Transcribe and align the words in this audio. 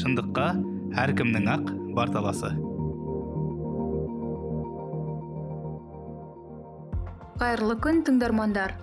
шындыққа 0.00 0.50
әркімнің 1.06 1.48
ақ 1.56 1.72
бар 1.96 2.12
таласы 2.12 2.52
қайырлы 7.42 7.74
күн 7.82 8.04
тыңдармандар. 8.06 8.76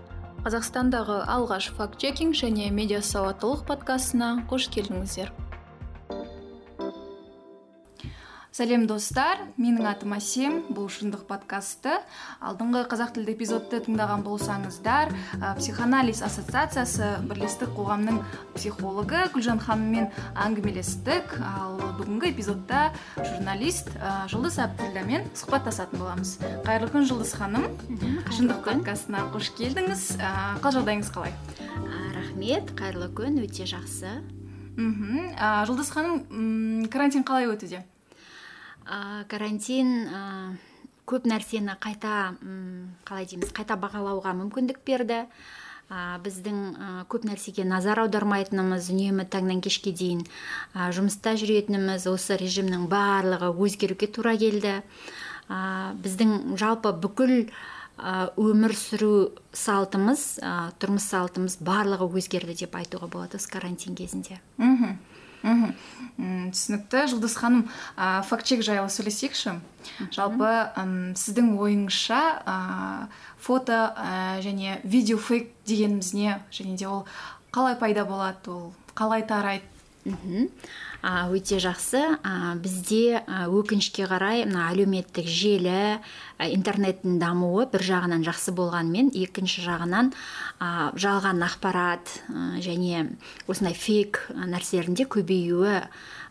Қазақстандағы 0.44 1.22
алғаш 1.32 1.70
факт 1.78 2.00
чекинг 2.02 2.36
және 2.36 2.66
медиа 2.76 3.00
сауаттылық 3.00 3.62
подкастына 3.70 4.28
қош 4.52 4.68
келдіңіздер. 4.74 5.32
Сәлем 8.56 8.86
достар. 8.90 9.42
Менің 9.60 9.86
атым 9.90 10.14
әсем 10.18 10.60
бұл 10.74 10.90
шындық 10.92 11.26
подкасты. 11.30 11.98
Алдыңғы 12.42 12.86
қазақ 12.92 13.14
тілді 13.16 13.36
эпизодты 13.36 13.80
тыңдаған 13.86 14.24
болсаңыздар 14.26 15.12
ә, 15.40 15.54
психоанализ 15.60 16.24
ассоциациясы 16.26 17.12
бірлестік 17.30 17.72
қоғамның 17.78 18.22
психологы 18.56 19.28
гүлжан 19.36 19.62
ханыммен 19.64 20.10
әңгімелестік. 20.46 21.38
Ал 21.46 21.78
бүгінгі 22.00 22.32
эпизодта 22.34 22.90
журналист 23.18 23.92
ә, 24.00 24.26
жұлдыз 24.32 24.60
әбділдамен 24.66 25.30
сұхбаттасатын 25.38 26.02
боламыз. 26.02 26.36
Қайырлы 26.66 26.90
күн 26.96 27.08
жұлдыз 27.12 27.36
ханым. 27.38 27.70
Шындық 28.34 28.66
подкастына 28.66 29.28
қош 29.36 29.54
келдіңіз. 29.60 30.10
Ә, 30.18 30.34
қал 30.64 30.76
жағдайыңыз 30.80 31.14
қалай? 31.14 31.36
Рахмет 32.18 32.74
қайырлы 32.80 33.12
күн 33.14 33.40
өте 33.44 33.70
жақсы. 33.70 34.20
Мхм. 34.80 35.34
Жұлдыз 35.68 35.90
ханым 35.92 36.86
карантин 36.92 37.26
қалай 37.28 37.50
өтуде? 37.52 37.84
Ә, 38.90 39.24
карантин 39.30 39.94
ә, 40.10 40.22
көп 41.10 41.30
нәрсені 41.30 41.78
қайта 41.82 42.34
қалай 43.08 43.30
дейміз 43.30 43.54
қайта 43.56 43.78
бағалауға 43.80 44.36
мүмкіндік 44.42 44.82
берді. 44.86 45.24
Ә, 45.90 46.20
біздің 46.22 46.58
ә, 46.74 46.90
көп 47.10 47.26
нәрсеге 47.26 47.66
назар 47.66 48.04
аудармайтынымыз 48.04 48.92
үнемі 48.94 49.26
таңнан 49.30 49.62
кешке 49.66 49.94
дейін 49.94 50.22
ә, 50.76 50.92
жұмыста 50.94 51.34
жүретініміз 51.40 52.06
осы 52.12 52.38
режимнің 52.38 52.86
барлығы 52.92 53.50
өзгеруге 53.56 54.10
тура 54.14 54.36
келді. 54.38 54.80
Ә, 55.50 55.60
біздің 55.98 56.58
жалпы 56.62 56.94
бүкіл 56.94 57.50
өмір 58.40 58.74
сүру 58.78 59.14
салтымыз 59.52 60.40
ә, 60.40 60.52
тұрмыс 60.80 61.10
салтымыз 61.12 61.58
барлығы 61.66 62.08
өзгерді 62.22 62.56
деп 62.62 62.78
айтуға 62.80 63.10
болады 63.12 63.42
осы 63.42 63.50
карантин 63.52 63.98
кезінде. 63.98 64.40
Мхм. 64.58 64.94
Мхм 65.44 66.52
түсінікті. 66.52 67.06
Жұлдыз 67.14 67.36
ханым 67.40 67.66
ә, 67.96 68.22
факт 68.28 68.46
чек 68.50 68.64
жайлы 68.66 68.90
сөйлесейікші. 68.92 69.56
Жалпы 70.12 70.52
ұм, 70.76 70.94
сіздің 71.16 71.54
ойыңызша 71.56 72.22
ә, 72.44 72.58
фото 73.40 73.80
ә, 73.96 74.40
және 74.44 74.80
видео 74.84 75.18
фейк 75.18 75.54
дегеніміз 75.66 76.14
не 76.14 76.40
және 76.52 76.76
де 76.76 76.88
ол 76.88 77.06
қалай 77.56 77.80
пайда 77.80 78.06
болады 78.06 78.52
ол 78.52 78.74
қалай 78.96 79.24
тарайды? 79.24 79.66
Мхм 80.06 80.50
өте 81.04 81.60
жақсы. 81.64 82.02
Бізде 82.60 83.24
өкінішке 83.48 84.08
қарай 84.10 84.44
мына 84.46 84.68
әлеуметтік 84.74 85.28
желі 85.28 86.00
интернеттің 86.40 87.20
дамуы 87.22 87.68
бір 87.72 87.86
жағынан 87.88 88.26
жақсы 88.28 88.54
болғанмен 88.58 89.12
екінші 89.16 89.64
жағынан 89.64 90.12
жалған 90.60 91.44
ақпарат 91.48 92.12
және 92.60 93.08
осындай 93.48 93.76
фейк 93.78 94.26
нәрселердің 94.36 95.00
де 95.00 95.08
көбеюі 95.08 95.84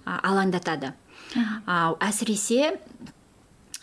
алаңдатады. 0.04 0.92
А, 1.66 1.94
әсіресе 2.00 2.78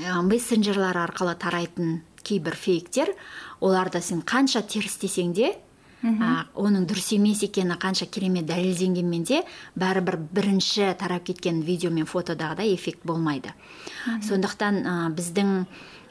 мессенджерлар 0.02 0.98
арқылы 1.06 1.36
тарайтын 1.38 2.02
кейбір 2.26 2.56
фейктер 2.58 3.14
оларды 3.62 4.02
сен 4.02 4.24
қанша 4.26 4.64
теріс 4.66 4.98
десең 5.02 5.34
де 5.38 5.54
ә, 6.04 6.46
оның 6.54 6.86
дұрыс 6.90 7.14
емес 7.16 7.44
екені 7.46 7.78
қанша 7.82 8.06
керемет 8.06 8.46
дәлелденгенмен 8.50 9.24
де 9.24 9.44
бәрібір 9.76 10.18
бірінші 10.32 10.94
тарап 11.00 11.26
кеткен 11.26 11.62
видео 11.62 11.92
мен 11.92 12.06
фотодағыдай 12.06 12.76
эффект 12.76 13.06
болмайды. 13.06 13.54
Сондықтан 14.22 14.84
ә, 14.86 14.96
біздің 15.16 15.66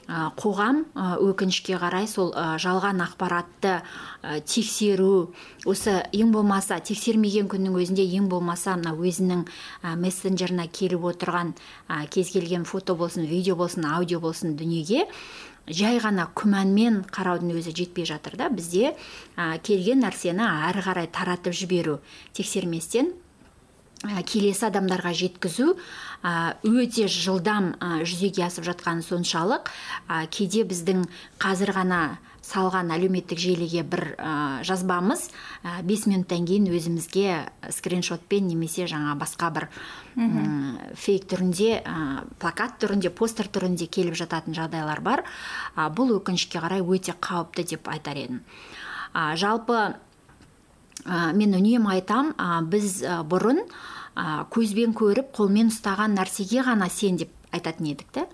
ә, 0.08 0.30
қоғам 0.36 0.84
ә, 0.94 1.16
өкінішке 1.22 1.78
қарай 1.80 2.08
сол 2.08 2.32
ә, 2.34 2.56
жалған 2.58 3.00
ақпаратты 3.04 3.80
ә, 4.22 4.40
тексеру 4.40 5.32
осы 5.64 6.02
ең 6.12 6.32
болмаса 6.34 6.80
тексермеген 6.80 7.48
күннің 7.48 7.78
өзінде 7.80 8.04
ең 8.18 8.28
болмаса 8.28 8.76
мына 8.76 8.94
өзінің 8.96 9.46
ә, 9.82 9.94
мессенджеріне 9.96 10.68
келіп 10.68 11.06
отырған 11.14 11.54
ә, 11.88 12.04
кез 12.08 12.34
келген 12.34 12.64
фото 12.64 12.96
болсын 12.96 13.26
видео 13.30 13.56
болсын 13.56 13.86
аудио 13.86 14.20
болсын 14.20 14.56
дүниеге 14.56 15.06
жай 15.66 15.98
ғана 16.02 16.28
күмәнмен 16.36 17.02
қараудың 17.14 17.54
өзі 17.56 17.72
жетпей 17.76 18.06
жатыр 18.08 18.36
да 18.36 18.50
бізде 18.52 18.92
ә, 19.36 19.58
келген 19.64 20.04
нәрсені 20.04 20.44
әрі 20.70 20.84
қарай 20.84 21.08
таратып 21.08 21.56
жіберу 21.56 22.00
тексерместен 22.36 23.12
ә, 24.04 24.20
келесі 24.28 24.68
адамдарға 24.68 25.14
жеткізу 25.16 25.74
өте 26.64 27.08
жылдам 27.08 27.74
жүзеге 28.04 28.46
асып 28.46 28.68
жатқаны 28.68 29.04
соншалық 29.04 29.72
кейде 30.32 30.64
біздің 30.68 31.04
қазір 31.40 31.74
ғана 31.76 32.00
салған 32.44 32.92
әлеуметтік 32.94 33.40
желіге 33.40 33.82
бір 33.88 34.02
ә, 34.18 34.62
жазбамыз. 34.66 35.26
Ә, 35.64 35.80
бес 35.86 36.04
минуттан 36.10 36.44
кейін 36.48 36.68
өзімізге 36.68 37.48
скриншотпен 37.72 38.46
немесе 38.50 38.88
жаңа 38.90 39.16
басқа 39.20 39.50
бір 39.54 39.68
фейк 41.00 41.26
түрінде 41.32 41.70
ә, 41.80 42.24
плакат 42.42 42.76
түрінде 42.82 43.10
постер 43.10 43.48
түрінде 43.48 43.88
келіп 43.88 44.18
жататын 44.20 44.56
жағдайлар 44.56 45.00
бар. 45.04 45.24
Ә, 45.76 45.88
бұл 45.88 46.16
өкінішке 46.18 46.60
қарай 46.62 46.84
өте 46.84 47.16
қауіпті 47.16 47.66
деп 47.74 47.88
айтар 47.88 48.20
едім. 48.20 48.42
Ә, 49.14 49.34
жалпы 49.40 49.80
ә, 51.04 51.32
мен 51.32 51.56
үнемі 51.56 51.96
айтам 51.96 52.34
ә, 52.36 52.60
біз 52.62 53.00
бұрын 53.30 53.64
ә, 54.14 54.44
көзбен 54.52 54.94
көріп 54.96 55.32
қолмен 55.34 55.72
ұстаған 55.72 56.18
нәрсеге 56.18 56.64
ғана 56.66 56.90
сен 56.92 57.18
деп 57.22 57.32
айтатын 57.54 57.88
едік 57.92 58.10
та 58.14 58.26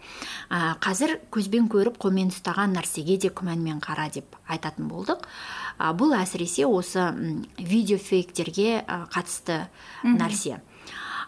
ә, 0.50 0.75
қазір 0.82 1.19
көзбен 1.34 1.69
көріп 1.72 2.00
қолмен 2.00 2.32
ұстаған 2.32 2.75
нәрсеге 2.76 3.19
де 3.20 3.31
күмәнмен 3.34 3.82
қара 3.84 4.08
деп 4.12 4.38
айтатын 4.48 4.88
болдық. 4.91 5.22
Ә, 5.78 5.92
бұл 5.97 6.16
әсіресе 6.19 6.66
осы 6.66 7.10
видеофейктерге 7.59 8.82
ә, 8.82 9.04
қатысты 9.12 9.62
нәрсе. 10.04 10.60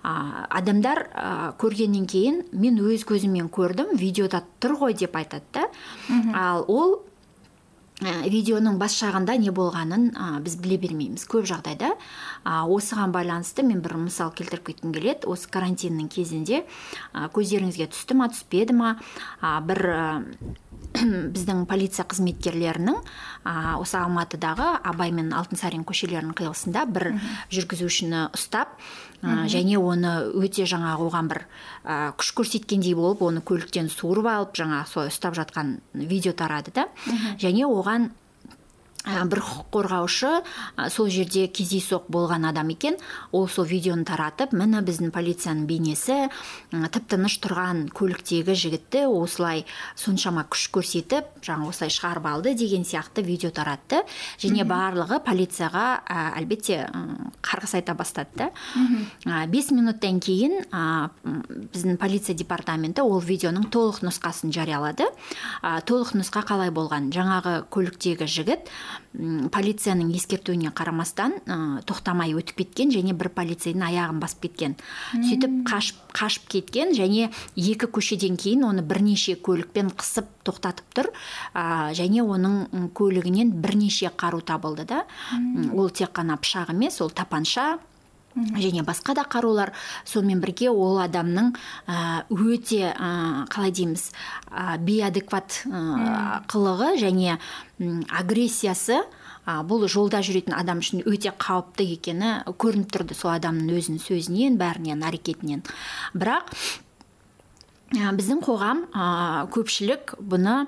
Ә, 0.02 0.12
адамдар 0.50 1.04
ә, 1.12 1.28
көргеннен 1.62 2.08
кейін 2.10 2.42
мен 2.52 2.80
өз 2.82 3.06
көзіммен 3.08 3.52
көрдім 3.54 3.94
видеода 4.00 4.42
тұр 4.60 4.78
ғой 4.80 4.98
деп 4.98 5.16
айтады 5.16 5.44
да. 5.54 5.68
Ал 6.34 6.66
ол 6.66 7.00
ә, 8.02 8.14
видеоның 8.30 8.78
бас 8.80 8.96
жағында 8.98 9.36
не 9.40 9.52
болғанын 9.54 10.08
ә, 10.12 10.26
біз 10.44 10.56
біле 10.62 10.78
бермейміз. 10.82 11.24
Көп 11.30 11.46
жағдайда 11.50 11.92
ә, 11.94 12.62
осыған 12.66 13.14
байланысты 13.14 13.64
мен 13.66 13.82
бір 13.84 13.96
мысал 14.02 14.32
келтіріп 14.34 14.72
кеткім 14.72 14.92
келеді. 14.96 15.30
Осы 15.30 15.50
карантиннің 15.52 16.10
кезінде 16.12 16.64
ә, 17.12 17.28
көздеріңізге 17.32 17.88
түсті 17.94 18.18
ма 18.18 18.28
түспеді 18.34 18.76
ма? 18.76 18.96
Ә, 19.40 19.54
бір 19.66 19.86
біздің 21.34 21.64
полиция 21.70 22.04
қызметкерлерінің 22.10 22.98
ә, 23.46 23.54
осы 23.80 23.96
алматыдағы 24.00 24.68
абай 24.84 25.14
мен 25.14 25.32
алтынсарин 25.36 25.86
көшелерінің 25.88 26.36
қиылысында 26.36 26.84
бір 26.92 27.14
жүргізушіні 27.54 28.26
ұстап 28.36 28.76
ә, 29.22 29.46
және 29.50 29.78
оны 29.78 30.14
өте 30.34 30.66
жаңағы 30.68 31.08
оған 31.08 31.30
бір 31.32 31.44
ә, 31.84 32.12
күш 32.18 32.32
көрсеткендей 32.38 32.96
болып 32.98 33.22
оны 33.22 33.40
көліктен 33.40 33.90
суырып 33.92 34.26
алып 34.26 34.58
жаңа 34.58 34.84
солай 34.90 35.12
ұстап 35.12 35.38
жатқан 35.38 35.78
видео 35.94 36.34
тарады 36.34 36.74
да. 36.74 36.88
Және 37.38 37.66
оған 37.66 38.10
бір 39.02 39.40
құқық 39.42 39.70
қорғаушы 39.74 40.30
сол 40.94 41.08
жерде 41.10 41.48
кездейсоқ 41.50 42.06
болған 42.12 42.46
адам 42.46 42.70
екен. 42.70 42.96
Ол 43.32 43.48
сол 43.50 43.66
видеоны 43.66 44.06
таратып 44.06 44.54
міне 44.54 44.82
біздің 44.86 45.10
полицияның 45.10 45.66
бейнесі 45.66 46.18
тып 46.70 47.08
тыныш 47.10 47.40
тұрған 47.42 47.88
көліктегі 47.90 48.54
жігітті 48.54 49.06
осылай 49.10 49.66
соншама 49.98 50.46
күш 50.46 50.68
көрсетіп 50.70 51.42
жаңа 51.42 51.68
осылай 51.72 51.90
шығарып 51.90 52.30
алды 52.30 52.54
деген 52.54 52.86
сияқты 52.86 53.26
видео 53.26 53.50
таратты. 53.50 54.04
Және 54.38 54.62
барлығы 54.62 55.18
полицияға 55.26 55.86
ә, 56.06 56.38
әлбетте 56.38 56.86
қарғыс 57.42 57.74
айта 57.78 57.94
бастады 57.98 58.30
да. 58.38 58.50
Бес 59.50 59.70
минуттан 59.74 60.20
кейін 60.22 60.62
ә, 60.70 61.10
біздің 61.74 61.98
полиция 62.00 62.36
департаменті 62.38 63.02
ол 63.02 63.20
видеоның 63.20 63.68
толық 63.74 64.02
нұсқасын 64.06 64.54
жариялады. 64.54 65.08
Ә, 65.62 65.80
толық 65.88 66.14
нұсқа 66.18 66.44
қалай 66.46 66.72
болған? 66.74 67.10
Жаңағы 67.14 67.64
көліктегі 67.72 68.28
жігіт 68.30 68.70
полицияның 69.52 70.14
ескертуіне 70.16 70.70
қарамастан 70.72 71.34
ә, 71.44 71.56
тоқтамай 71.84 72.32
өтіп 72.38 72.62
кеткен 72.62 72.92
және 72.94 73.12
бір 73.12 73.28
полицейдің 73.36 73.84
аяғын 73.90 74.22
басып 74.22 74.46
кеткен. 74.46 74.76
Сөйтіп 75.12 75.58
қашып, 75.68 75.98
қашып 76.16 76.46
кеткен 76.54 76.94
және 76.96 77.28
екі 77.56 77.90
көшеден 77.92 78.38
кейін 78.40 78.64
оны 78.70 78.84
бірнеше 78.86 79.36
көлікпен 79.36 79.92
қысып 79.98 80.30
тоқтатып 80.46 80.96
тұр. 80.96 81.10
Ә, 81.52 81.92
және 81.98 82.24
оның 82.24 82.88
көлігінен 82.96 83.52
бірнеше 83.60 84.08
қару 84.16 84.40
табылды 84.40 84.88
да. 84.88 85.04
Ол 85.76 85.90
тек 85.90 86.14
қана 86.16 86.38
пышақ 86.40 86.72
емес 86.72 87.00
ол 87.04 87.12
тапанша 87.32 87.78
және 88.36 88.82
басқа 88.84 89.14
да 89.14 89.24
қарулар. 89.28 89.72
Сонымен 90.08 90.40
бірге 90.40 90.70
ол 90.70 91.00
адамның 91.02 91.52
өте 92.32 92.92
қалай 93.52 93.72
дейміз 93.72 94.06
бейадекват 94.80 95.64
қылығы 96.48 96.94
және 97.00 97.36
агрессиясы 98.08 99.02
а, 99.44 99.60
бұл 99.66 99.84
жолда 99.90 100.22
жүретін 100.22 100.54
адам 100.54 100.80
үшін 100.80 101.02
өте 101.04 101.32
қауіпті 101.34 101.88
екені 101.96 102.32
көрініп 102.56 102.92
тұрды 102.94 103.16
сол 103.18 103.34
адамның 103.34 103.74
өзінің 103.76 104.00
сөзінен 104.00 104.56
бәрінен 104.56 105.02
әрекетінен. 105.04 105.64
Бірақ 106.14 106.54
біздің 107.92 108.40
қоғам 108.40 108.78
ә, 108.88 109.06
көпшілік 109.52 110.14
бұны 110.16 110.66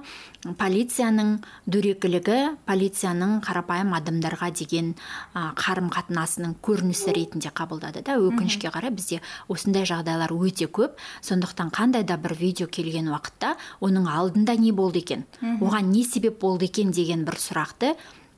полицияның 0.60 1.38
дөрекілігі 1.64 2.38
полицияның 2.68 3.38
қарапайым 3.44 3.94
адамдарға 3.96 4.50
деген 4.52 4.92
ә, 5.32 5.54
қарым 5.56 5.88
қатынасының 5.94 6.58
көрінісі 6.64 7.14
ретінде 7.16 7.48
қабылдады 7.48 8.02
да. 8.04 8.18
Өкінішке 8.20 8.68
қарай 8.68 8.92
бізде 8.92 9.22
осындай 9.48 9.88
жағдайлар 9.88 10.34
өте 10.36 10.68
көп. 10.68 10.98
Сондықтан 11.24 11.72
қандай 11.72 12.04
да 12.04 12.18
бір 12.20 12.36
видео 12.36 12.68
келген 12.68 13.08
уақытта 13.08 13.54
оның 13.80 14.10
алдында 14.10 14.56
не 14.60 14.72
болды 14.72 15.00
екен 15.00 15.24
оған 15.40 15.88
не 15.94 16.04
себеп 16.04 16.40
болды 16.40 16.68
екен 16.68 16.92
деген 16.92 17.24
бір 17.24 17.40
сұрақты 17.40 17.94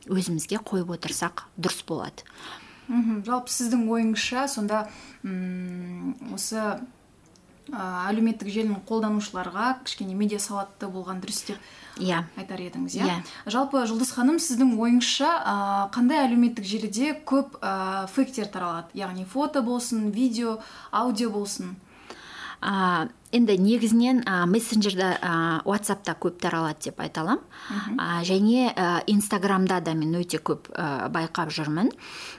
өзімізге 0.07 0.63
қойып 0.63 0.95
отырсақ 0.95 1.49
дұрыс 1.59 1.83
болады. 1.89 2.23
Мхм 2.87 3.25
жалпы 3.27 3.51
сіздің 3.51 3.89
ойыңызша 3.91 4.47
сонда 4.47 4.85
осы 6.31 6.55
ә, 6.55 6.79
әлеуметтік 7.73 8.51
желінің 8.53 8.83
қолданушыларға 8.87 9.71
кішкене 9.87 10.15
медиа 10.15 10.39
сауатты 10.43 10.87
болған 10.93 11.19
дұрыс 11.23 11.43
деп 11.49 11.59
иә. 11.99 12.23
айтар 12.39 12.61
едіңіз 12.63 12.95
иә? 12.99 13.07
Иә. 13.09 13.17
жалпы 13.51 13.83
жұлдыз 13.91 14.13
ханым 14.15 14.39
сіздің 14.39 14.77
ойыңызша 14.79 15.31
қандай 15.95 16.23
әлеуметтік 16.29 16.65
желіде 16.65 17.17
көп 17.27 17.59
фейктер 18.15 18.47
таралады? 18.47 18.95
Яғни 18.95 19.27
фото 19.27 19.63
болсын 19.67 20.11
видео 20.11 20.61
аудио 20.93 21.31
болсын? 21.31 21.75
А, 22.61 23.09
енді 23.33 23.59
негізінен 23.59 24.23
а, 24.27 24.47
мессенджерда 24.47 25.09
а, 25.21 25.33
ватсапта 25.67 26.15
көп 26.19 26.39
таралады 26.43 26.89
деп 26.89 27.01
айта 27.03 27.25
аламын 27.25 27.99
а, 27.99 28.23
және 28.25 28.71
а, 28.71 29.03
инстаграмда 29.07 29.81
да 29.81 29.95
мен 29.99 30.15
өте 30.19 30.39
көп 30.39 30.71
а, 30.75 31.09
байқап 31.13 31.51
жүрмін. 31.55 31.91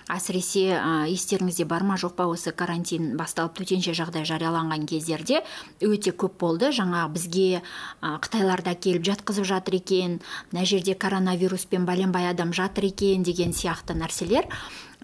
Әсіресе 0.07 0.77
а, 0.79 1.05
естеріңізде 1.11 1.67
бар 1.67 1.83
ма 1.83 1.97
жоқ 1.99 2.15
па 2.17 2.27
осы 2.31 2.53
карантин 2.55 3.15
басталып 3.19 3.57
төтенше 3.59 3.93
жағдай 3.97 4.25
жарияланған 4.27 4.87
кездерде 4.87 5.43
өте 5.83 6.15
көп 6.15 6.39
болды. 6.39 6.71
Жаңа 6.71 7.05
бізге 7.11 7.61
а, 8.01 8.17
қытайларда 8.23 8.75
келіп 8.79 9.05
жатқызып 9.11 9.47
жатыр 9.47 9.81
екен. 9.81 10.19
Мына 10.51 10.65
жерде 10.65 10.95
коронавируспен 10.95 11.85
бәленбай 11.85 12.29
адам 12.31 12.53
жатыр 12.53 12.87
екен 12.91 13.23
деген 13.27 13.51
сияқты 13.51 13.97
нәрселер. 13.97 14.47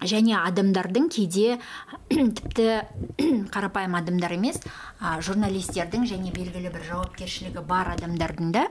Және 0.02 0.34
адамдардың 0.40 1.08
кейде 1.12 1.58
тіпті 2.10 2.68
қарапайым 3.54 3.96
адамдар 3.98 4.34
емес 4.36 4.60
а, 5.00 5.20
журналистердің 5.22 6.06
және 6.10 6.34
белгілі 6.34 6.72
бір 6.74 6.86
жауапкершілігі 6.90 7.64
бар 7.68 7.94
адамдардың 7.94 8.52
да 8.54 8.66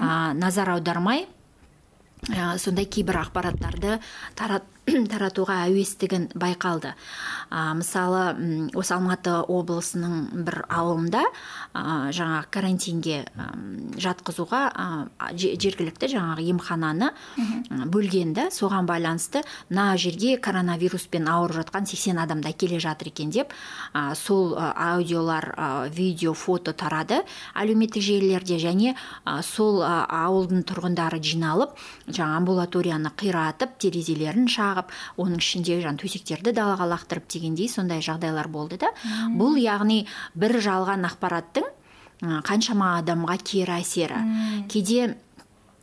а, 0.00 0.32
назар 0.34 0.74
аудармай 0.76 1.26
ә, 2.30 2.56
сондай 2.58 2.86
кейбір 2.86 3.20
ақпараттарды 3.24 3.98
тарат, 4.38 4.64
таратуға 5.12 5.64
әуестігін 5.68 6.28
байқалды. 6.36 6.92
Ә, 7.48 7.72
мысалы 7.78 8.70
осы 8.76 8.94
алматы 8.96 9.32
облысының 9.48 10.44
бір 10.44 10.60
ауылында 10.68 11.22
ә, 11.72 12.12
жаңа 12.12 12.44
карантинге 12.52 13.24
жатқызуға 14.00 14.60
же- 15.32 15.54
жергілікті 15.60 16.10
жаңағы 16.14 16.44
емхананы 16.52 17.10
бөлген 17.92 18.34
да 18.36 18.48
соған 18.52 18.88
байланысты 18.88 19.44
мына 19.70 19.96
жерге 19.96 20.36
коронавируспен 20.38 21.28
ауырып 21.28 21.62
жатқан 21.62 21.88
80 21.88 22.20
адамда 22.24 22.52
келе 22.52 22.80
жатыр 22.80 23.08
екен 23.08 23.30
деп 23.30 23.52
сол 24.14 24.56
аудиолар 24.58 25.90
видео 25.94 26.34
фото 26.34 26.72
тарады. 26.72 27.22
Әлеуметтік 27.54 28.02
желілерде 28.02 28.58
және 28.60 28.94
сол 29.42 29.82
ауылдың 29.84 30.64
тұрғындары 30.68 31.22
жиналып 31.22 31.78
жаңа 32.08 32.40
амбулаторияны 32.40 33.12
қиратып 33.16 33.78
терезелерін 33.78 34.48
шағып 34.50 34.73
оның 35.20 35.38
ішіндегі 35.38 35.84
жаңа 35.84 36.00
төсектерді 36.02 36.52
далаға 36.56 36.88
лақтырып 36.90 37.28
дегендей 37.30 37.68
сондай 37.68 38.02
жағдайлар 38.04 38.48
болды 38.48 38.80
да. 38.82 38.90
Бұл 39.30 39.58
яғни 39.60 40.06
бір 40.34 40.58
жалған 40.64 41.06
ақпараттың 41.10 41.68
қаншама 42.46 42.98
адамға 43.02 43.38
кері 43.44 43.78
әсері. 43.80 44.20
Кейде 44.68 45.14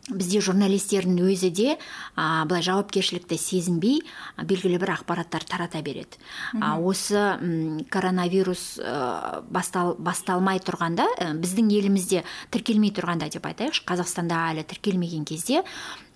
бізде 0.10 0.42
журналистердің 0.42 1.20
өзі 1.30 1.52
де 1.54 1.76
а, 2.16 2.46
былай 2.50 2.64
жауапкершілікті 2.66 3.38
сезінбей 3.38 4.02
белгілі 4.42 4.80
бір 4.82 4.96
ақпараттар 4.96 5.46
тарата 5.46 5.82
береді. 5.86 6.18
А, 6.58 6.80
осы 6.80 7.38
м, 7.38 7.84
коронавирус 7.92 8.80
ә, 8.82 9.42
бастал, 9.46 9.94
басталмай 10.02 10.62
тұрғанда 10.64 11.06
ә, 11.06 11.28
біздің 11.38 11.70
елімізде 11.78 12.24
тіркелмей 12.50 12.94
тұрғанда 12.98 13.30
деп 13.30 13.46
айтайықшы 13.46 13.86
қазақстанда 13.86 14.42
әлі 14.52 14.66
тіркелмеген 14.66 15.28
кезде 15.30 15.62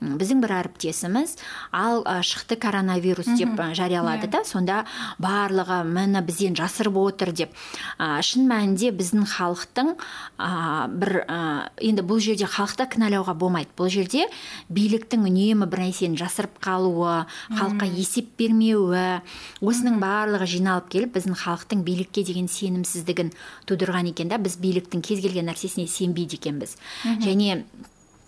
біздің 0.01 0.41
бір 0.43 0.53
әріптесіміз 0.59 1.37
ал 1.73 2.01
ә, 2.03 2.19
шықты 2.25 2.57
коронавирус 2.59 3.29
деп 3.37 3.53
ә, 3.61 3.69
жариялады 3.77 4.27
да 4.31 4.43
сонда 4.45 4.83
барлығы 5.21 5.83
міне 5.87 6.21
бізден 6.25 6.57
жасырып 6.57 6.97
отыр 6.99 7.31
деп. 7.31 7.53
Ә, 7.97 8.19
шын 8.25 8.49
мәнінде 8.49 8.91
біздің 8.95 9.25
халықтың 9.35 9.93
ә, 9.95 10.51
бір 10.91 11.21
ә, 11.25 11.39
енді 11.79 12.05
бұл 12.05 12.19
жерде 12.23 12.49
халықты 12.49 12.89
кінәлауға 12.95 13.37
болмайды. 13.39 13.71
Бұл 13.77 13.89
жерде 13.93 14.25
биліктің 14.73 15.25
үнемі 15.29 15.67
бір 15.71 15.83
нәрсені 15.85 16.19
жасырып 16.19 16.59
қалуы 16.63 17.25
халыққа 17.55 17.89
есеп 17.95 18.31
бермеуі 18.39 19.21
осының 19.61 19.99
барлығы 20.03 20.47
жиналып 20.57 20.89
келіп 20.93 21.15
біздің 21.17 21.35
халықтың 21.43 21.83
билікке 21.87 22.23
деген 22.27 22.47
сенімсіздігін 22.51 23.33
тудырған 23.67 24.11
екен 24.13 24.31
да 24.31 24.37
біз 24.41 24.57
биліктің 24.61 25.03
кез 25.05 25.21
келген 25.25 25.49
нәрсесіне 25.51 25.87
сенбейді 25.91 26.39
екенбіз. 26.39 26.77
Және 27.23 27.63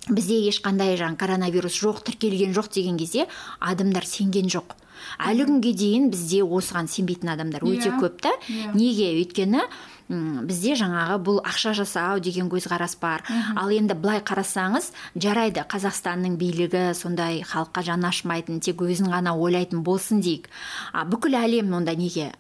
бізде 0.08 0.38
ешқандай 0.48 0.96
жаңа 1.00 1.18
коронавирус 1.20 1.76
жоқ 1.84 2.04
тіркелген 2.08 2.54
жоқ 2.56 2.72
деген 2.74 2.98
кезде 3.00 3.28
адамдар 3.60 4.06
сенген 4.08 4.48
жоқ. 4.48 4.76
Әлі 5.22 5.46
күнге 5.46 5.74
дейін 5.78 6.10
бізде 6.10 6.42
осыған 6.44 6.88
сенбейтін 6.90 7.30
адамдар 7.36 7.62
өте 7.62 7.92
Иә. 7.92 8.00
көп 8.00 8.22
та. 8.22 8.32
Иә. 8.50 8.74
неге? 8.74 9.12
Өйткені 9.22 9.62
м, 10.10 10.48
бізде 10.48 10.76
жаңағы 10.80 11.20
бұл 11.24 11.40
ақша 11.44 11.74
жасау 11.78 12.20
деген 12.24 12.50
көзқарас 12.50 12.98
бар. 13.02 13.24
Ал 13.56 13.70
енді 13.70 13.94
былай 13.94 14.22
қарасаңыз 14.22 14.92
жарайды 15.16 15.66
қазақстанның 15.68 16.38
билігі 16.40 16.94
сондай 16.98 17.44
халыққа 17.44 17.84
жаны 17.92 18.10
ашымайтын 18.10 18.60
тек 18.60 18.82
өзін 18.82 19.12
ғана 19.14 19.36
ойлайтын 19.38 19.84
болсын 19.84 20.22
дейік. 20.22 20.50
А 20.94 21.06
бүкіл 21.06 21.38
әлем 21.38 21.74
онда 21.74 21.96
неге 21.96 22.32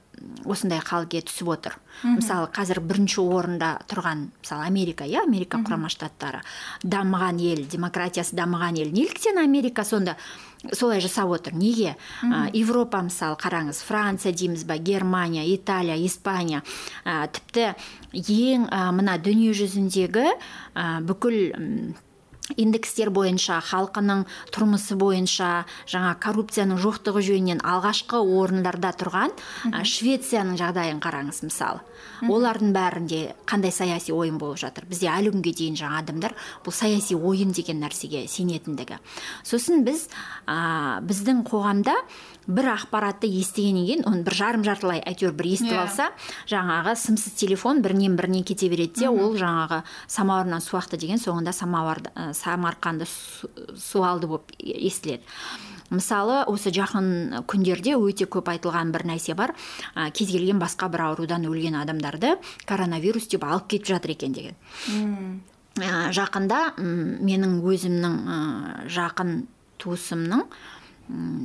осындай 0.45 0.79
халге 0.83 1.21
түсіп 1.25 1.49
отыр. 1.53 1.77
Мысалы 2.03 2.49
қазір 2.53 2.79
бірінші 2.85 3.23
орында 3.23 3.71
тұрған 3.89 4.27
мысалы 4.41 4.67
америка 4.67 5.05
иә 5.05 5.23
америка 5.25 5.59
құрама 5.61 5.89
штаттары. 5.93 6.41
Дамыған 6.83 7.41
ел 7.41 7.63
демократиясы 7.69 8.37
дамыған 8.37 8.79
ел. 8.81 8.91
Неліктен 8.93 9.37
америка 9.41 9.83
сонда 9.85 10.17
солай 10.73 11.01
жасап 11.01 11.29
отыр? 11.31 11.55
Неге? 11.55 11.95
Европа 12.53 13.01
мысалы 13.05 13.37
қараңыз 13.41 13.83
франция 13.85 14.33
дейміз 14.33 14.65
ба 14.65 14.77
германия 14.77 15.45
италия 15.53 15.97
испания. 16.05 16.63
А, 17.03 17.27
тіпті 17.27 17.73
ең 18.13 18.67
а, 18.71 18.91
мына 18.91 19.17
дүние 19.21 19.53
жүзіндегі 19.57 20.27
а, 20.73 20.99
бүкіл 21.01 21.95
индекстер 22.55 23.11
бойынша 23.11 23.59
халқының 23.67 24.23
тұрмысы 24.55 24.95
бойынша 24.99 25.65
жаңа 25.89 26.13
коррупцияның 26.23 26.79
жоқтығы 26.83 27.23
жөнінен 27.29 27.63
алғашқы 27.67 28.21
орындарда 28.21 28.93
тұрған 29.01 29.35
швецияның 29.83 30.57
жағдайын 30.61 31.01
қараңыз 31.03 31.43
мысалы 31.47 31.83
олардың 32.25 32.71
бәрінде 32.73 33.19
қандай 33.49 33.71
саяси 33.73 34.13
ойын 34.15 34.37
болып 34.41 34.61
жатыр? 34.61 34.87
Бізде 34.89 35.09
әлі 35.11 35.33
күнге 35.35 35.53
дейін 35.57 35.77
жаңа 35.79 36.01
адамдар 36.01 36.33
бұл 36.65 36.73
саяси 36.73 37.17
ойын 37.17 37.53
деген 37.55 37.81
нәрсеге 37.83 38.25
сенетіндігі. 38.31 38.97
Сосын 39.45 39.83
біз 39.85 40.07
а, 40.45 40.99
біздің 41.05 41.43
қоғамда 41.47 41.95
бір 42.47 42.69
ақпаратты 42.71 43.27
естігеннен 43.27 43.85
кейін 43.85 44.03
оны 44.07 44.23
бір 44.23 44.35
жарым 44.39 44.63
жартылай 44.63 45.01
әйтеуір 45.03 45.33
бір 45.35 45.49
естіп 45.51 45.73
Иә. 45.73 45.81
алса 45.83 46.09
жаңағы 46.47 46.95
сымсыз 46.95 47.35
телефон 47.35 47.81
бірінен 47.83 48.15
біріне 48.15 48.43
кете 48.47 48.69
береді 48.71 49.01
де 49.03 49.09
ол 49.09 49.35
жаңағы 49.35 49.81
самауырынан 50.07 50.63
су 50.63 50.77
ақты 50.79 50.97
деген 50.97 51.19
соңында 51.19 51.51
самауырды 51.51 52.13
ә, 52.15 52.31
самарқанды 52.31 53.05
су, 53.05 53.49
су 53.75 54.03
алды 54.07 54.27
болып 54.31 54.55
естіледі. 54.59 55.23
Мысалы 55.89 56.41
осы 56.47 56.71
жақын 56.75 57.43
күндерде 57.47 57.95
өте 57.95 58.27
көп 58.27 58.49
айтылған 58.51 58.91
бір 58.95 59.05
нәрсе 59.07 59.35
бар. 59.35 59.53
Ә, 59.95 60.09
кез 60.11 60.31
келген 60.31 60.59
басқа 60.59 60.89
бір 60.91 61.05
аурудан 61.09 61.45
өлген 61.47 61.75
адамдарды 61.79 62.37
коронавирус 62.65 63.27
деп 63.27 63.43
алып 63.47 63.67
кетіп 63.71 63.91
жатыр 63.91 64.15
екен 64.15 64.35
деген. 64.35 64.57
Ә, 65.77 66.09
жақында 66.15 66.79
менің 66.79 67.59
өзімнің 67.63 68.17
ә, 68.27 68.39
жақын 68.91 69.45
туысымның 69.77 70.43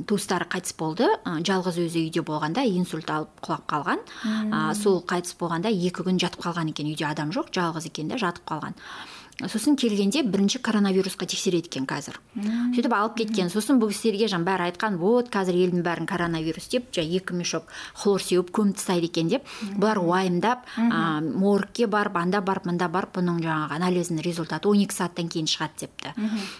туыстары 0.07 0.47
қайтыс 0.51 0.75
болды. 0.79 1.07
Ә, 1.23 1.39
жалғыз 1.47 1.79
өзі 1.85 2.05
үйде 2.07 2.23
болғанда 2.25 2.65
инсульт 2.67 3.09
алып 3.09 3.43
құлап 3.45 3.65
қалған. 3.71 4.03
Ә, 4.51 4.73
сол 4.75 5.01
қайтыс 5.07 5.37
болғанда 5.39 5.71
екі 5.71 6.03
күн 6.03 6.19
жатып 6.19 6.43
қалған 6.43 6.73
екен. 6.73 6.91
Үйде 6.91 7.07
адам 7.07 7.31
жоқ 7.31 7.53
жалғыз 7.55 7.87
екен 7.87 8.11
де 8.11 8.19
жатып 8.19 8.43
қалған. 8.49 8.75
Сосын 9.41 9.75
келгенде 9.75 10.21
бірінші 10.23 10.59
коронавирусқа 10.61 11.25
тексереді 11.25 11.69
екен 11.71 11.87
қазір. 11.89 12.19
Сөйтіп 12.75 12.93
алып 12.93 13.15
кеткен. 13.17 13.49
Сосын 13.49 13.79
бұл 13.81 13.89
кісілерге 13.89 14.27
жаңағы 14.29 14.47
бәрі 14.47 14.65
айтқан 14.69 14.99
вот 15.01 15.31
қазір 15.33 15.57
елдің 15.57 15.81
бәрін 15.85 16.07
коронавирус 16.09 16.69
деп 16.69 16.91
жаңағы 16.93 17.17
екі 17.17 17.37
мешок 17.39 17.73
хлор 17.97 18.21
сеуіп 18.21 18.53
көміп 18.53 18.77
тастайды 18.77 19.09
екен 19.09 19.31
деп. 19.33 19.49
Бұлар 19.73 20.03
уайымдап 20.03 20.69
ә, 20.77 21.01
моргке 21.25 21.87
барып 21.87 22.17
анда 22.21 22.43
барып 22.45 22.69
мында 22.69 22.87
барып 22.93 23.17
бұның 23.17 23.41
жаңағы 23.41 23.79
анализінің 23.79 24.23
результаты 24.23 24.69
12 24.69 24.97
сағаттан 24.99 25.33
кейін 25.33 25.49
шығады 25.49 25.87
депті. 25.87 26.13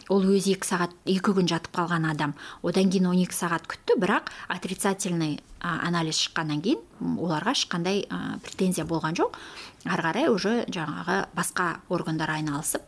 Ол 0.09 0.25
өзі 0.33 0.57
екі 0.57 0.73
сағат 0.73 0.97
екі 1.05 1.37
күн 1.37 1.49
жатып 1.53 1.77
қалған 1.77 2.09
адам. 2.09 2.33
Одан 2.63 2.89
кейін 2.89 3.13
12 3.13 3.37
сағат 3.37 3.69
күтті 3.69 4.01
бірақ 4.01 4.33
отрицательный 4.49 5.39
анализ 5.63 6.19
шыққаннан 6.19 6.59
кейін 6.63 6.81
оларға 7.23 7.53
ешқандай 7.55 8.03
ә, 8.03 8.39
претензия 8.43 8.83
болған 8.85 9.15
жоқ. 9.15 9.37
Ары 9.85 10.03
қарай 10.07 10.29
уже 10.31 10.63
жаңағы 10.71 11.19
басқа 11.35 11.77
органдар 11.89 12.31
айналысып 12.37 12.83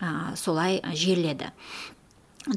ә, 0.00 0.36
солай 0.36 0.80
жерледі 0.94 1.52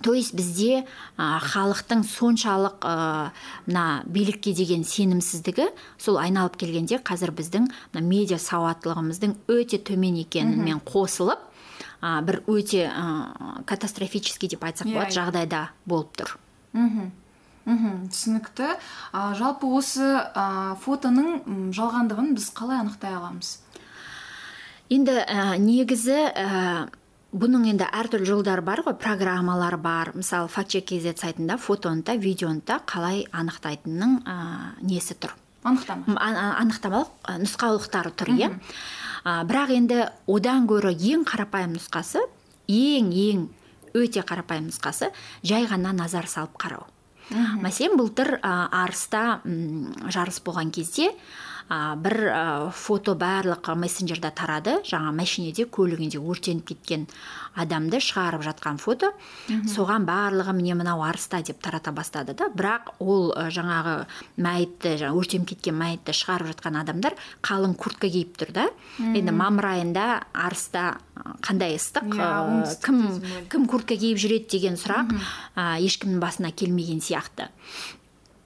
то 0.01 0.13
есть 0.13 0.33
бізде 0.33 0.85
ә, 1.17 1.37
халықтың 1.45 2.01
соншалық 2.09 2.81
ә, 2.81 3.31
мына 3.67 4.01
билікке 4.09 4.53
деген 4.57 4.83
сенімсіздігі 4.83 5.67
сол 6.01 6.17
айналып 6.17 6.57
келгенде 6.57 6.97
қазір 7.05 7.35
біздің 7.37 7.67
мына 7.93 8.01
медиа 8.01 8.39
сауаттылығымыздың 8.41 9.35
өте 9.45 9.77
төмен 9.77 10.17
екенімен 10.23 10.81
қосылып 10.81 11.43
ә, 12.01 12.21
бір 12.25 12.41
өте 12.49 12.87
ә, 12.89 13.61
катастрофический 13.69 14.49
деп 14.49 14.65
айтсақ 14.65 14.89
болады 14.89 15.13
иә. 15.13 15.19
жағдайда 15.19 15.61
болып 15.85 16.17
тұр. 16.17 16.33
Мхм 16.73 17.11
мхм 17.65 18.09
түсінікті. 18.09 18.73
Жалпы 19.37 19.69
осы 19.69 20.05
ә, 20.05 20.75
фотоның 20.81 21.71
жалғандығын 21.73 22.33
біз 22.37 22.49
қалай 22.57 22.81
анықтай 22.81 23.13
аламыз? 23.17 23.59
Енді 24.89 25.15
ә, 25.25 25.55
негізі 25.61 26.17
ә, 26.31 26.87
бұның 27.35 27.65
енді 27.71 27.87
әртүрлі 27.89 28.27
жолдары 28.29 28.63
бар 28.65 28.83
ғой 28.85 28.95
программалар 28.99 29.77
бар. 29.81 30.13
Мысалы 30.15 30.47
факт 30.51 30.75
kz 30.75 31.15
сайтында 31.19 31.57
фотоны 31.57 32.03
да 32.03 32.15
видеоны 32.15 32.61
да 32.65 32.79
қалай 32.85 33.25
анықтайтынның 33.31 34.21
ә, 34.23 34.37
несі 34.81 35.17
тұр. 35.17 35.35
Анықтама. 35.65 36.17
Анықтамалық 36.61 37.31
нұсқаулықтары 37.41 38.13
тұр 38.13 38.33
иә? 38.37 38.51
Бірақ 39.25 39.71
енді 39.73 40.03
одан 40.29 40.67
гөрі 40.69 40.93
ең 40.93 41.25
қарапайым 41.25 41.73
нұсқасы 41.79 42.21
ең 42.69 43.09
ең 43.09 43.47
өте 43.97 44.21
қарапайым 44.21 44.69
нұсқасы 44.69 45.09
жай 45.41 45.65
ғана 45.65 45.95
назар 45.97 46.29
салып 46.29 46.53
қарау. 46.61 46.85
Мәселен 47.33 47.97
былтыр 47.97 48.35
ә, 48.37 48.69
арыста 48.69 49.41
жарыс 50.13 50.37
болған 50.45 50.69
кезде 50.69 51.09
ә, 51.69 51.95
бір 51.97 52.15
ә, 52.29 52.43
фото 52.71 53.15
барлық 53.17 53.71
мессенджерде 53.79 54.31
тарады. 54.35 54.77
Жаңа 54.85 55.13
машинеде 55.15 55.65
көлігінде 55.65 56.19
өртеніп 56.21 56.67
кеткен 56.71 57.07
адамды 57.55 58.01
шығарып 58.03 58.43
жатқан 58.45 58.77
фото. 58.81 59.11
Соған 59.71 60.05
барлығы 60.05 60.53
міне 60.57 60.75
мынау 60.77 61.03
арыста 61.05 61.41
деп 61.45 61.61
тарата 61.63 61.91
бастады 61.95 62.35
да. 62.37 62.49
Бірақ 62.53 62.93
ол 62.99 63.31
ә, 63.33 63.49
жаңағы 63.53 63.97
мәйітті 64.37 64.95
жаңа 65.01 65.19
өртеніп 65.21 65.49
кеткен 65.53 65.77
мәйітті 65.79 66.15
шығарып 66.15 66.53
жатқан 66.53 66.79
адамдар 66.83 67.17
қалың 67.45 67.75
куртка 67.79 68.09
киіп 68.11 68.37
тұр 68.41 68.53
да. 68.55 68.69
Енді 68.99 69.33
мамыр 69.35 69.71
айында 69.73 70.07
арыста 70.33 70.97
қандай 71.45 71.77
ыстық 71.79 72.15
ә, 72.19 72.31
кім 72.85 73.05
кім 73.49 73.69
куртка 73.71 73.97
киіп 73.97 74.19
жүреді 74.21 74.51
деген 74.57 74.79
сұрақ 74.79 75.15
ә, 75.55 75.77
ешкімнің 75.81 76.19
басына 76.21 76.51
келмеген 76.51 77.01
сияқты. 77.01 77.49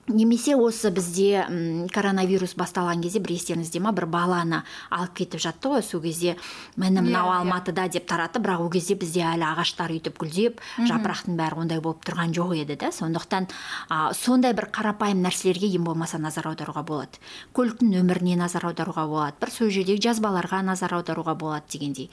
Немесе 0.10 0.56
осы 0.58 0.92
бізде 0.92 1.46
коронавирус 1.94 2.56
басталған 2.60 3.02
кезде 3.04 3.22
бір 3.24 3.36
естеріңізде 3.38 3.82
ма 3.84 3.94
бір 3.96 4.08
баланы 4.10 4.62
алып 4.90 5.16
кетіп 5.22 5.42
жатты 5.44 5.72
ғой 5.72 5.84
сол 5.86 6.02
кезде 6.02 6.36
міне 6.76 7.02
мынау 7.02 7.30
иә, 7.30 7.34
иә. 7.34 7.40
алматыда 7.40 7.88
деп 7.90 8.08
таратты. 8.10 8.40
Бірақ 8.40 8.66
ол 8.66 8.70
кезде 8.74 8.96
бізде 9.00 9.24
әлі 9.30 9.46
ағаштар 9.52 9.94
өйтіп 9.94 10.20
гүлдеп 10.20 10.62
жапырақтың 10.90 11.38
бәрі 11.40 11.64
ондай 11.64 11.82
болып 11.84 12.06
тұрған 12.08 12.34
жоқ 12.36 12.56
еді 12.62 12.78
да. 12.80 12.92
Сондықтан 12.92 13.50
ә, 13.90 14.14
сондай 14.14 14.54
бір 14.54 14.70
қарапайым 14.74 15.22
нәрселерге 15.26 15.70
ең 15.76 15.86
болмаса 15.88 16.18
назар 16.18 16.50
аударуға 16.52 16.84
болады. 16.84 17.22
Көліктің 17.54 17.94
нөміріне 17.96 18.38
назар 18.40 18.66
аударуға 18.70 19.08
болады. 19.08 19.38
Бір 19.42 19.54
сол 19.54 19.70
жердегі 19.74 20.02
жазбаларға 20.10 20.64
назар 20.66 20.98
аударуға 20.98 21.36
болады 21.38 21.70
дегендей. 21.72 22.10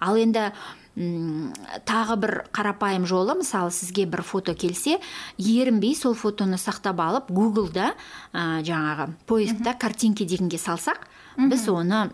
Ал 0.00 0.16
енді 0.16 0.52
тағы 0.96 2.16
бір 2.18 2.32
қарапайым 2.50 3.06
жолы 3.06 3.36
мысалы 3.38 3.70
сізге 3.70 4.06
бір 4.10 4.24
фото 4.26 4.54
келсе 4.58 4.98
ерінбей 5.38 5.94
сол 5.94 6.16
фотоны 6.18 6.58
сақтап 6.58 6.98
алып 7.00 7.30
гуглда 7.30 7.92
ә, 8.32 8.60
жаңағы 8.66 9.12
поискта 9.26 9.76
картинки 9.78 10.26
дегенге 10.26 10.58
салсақ 10.58 11.06
біз 11.38 11.68
оны 11.70 12.08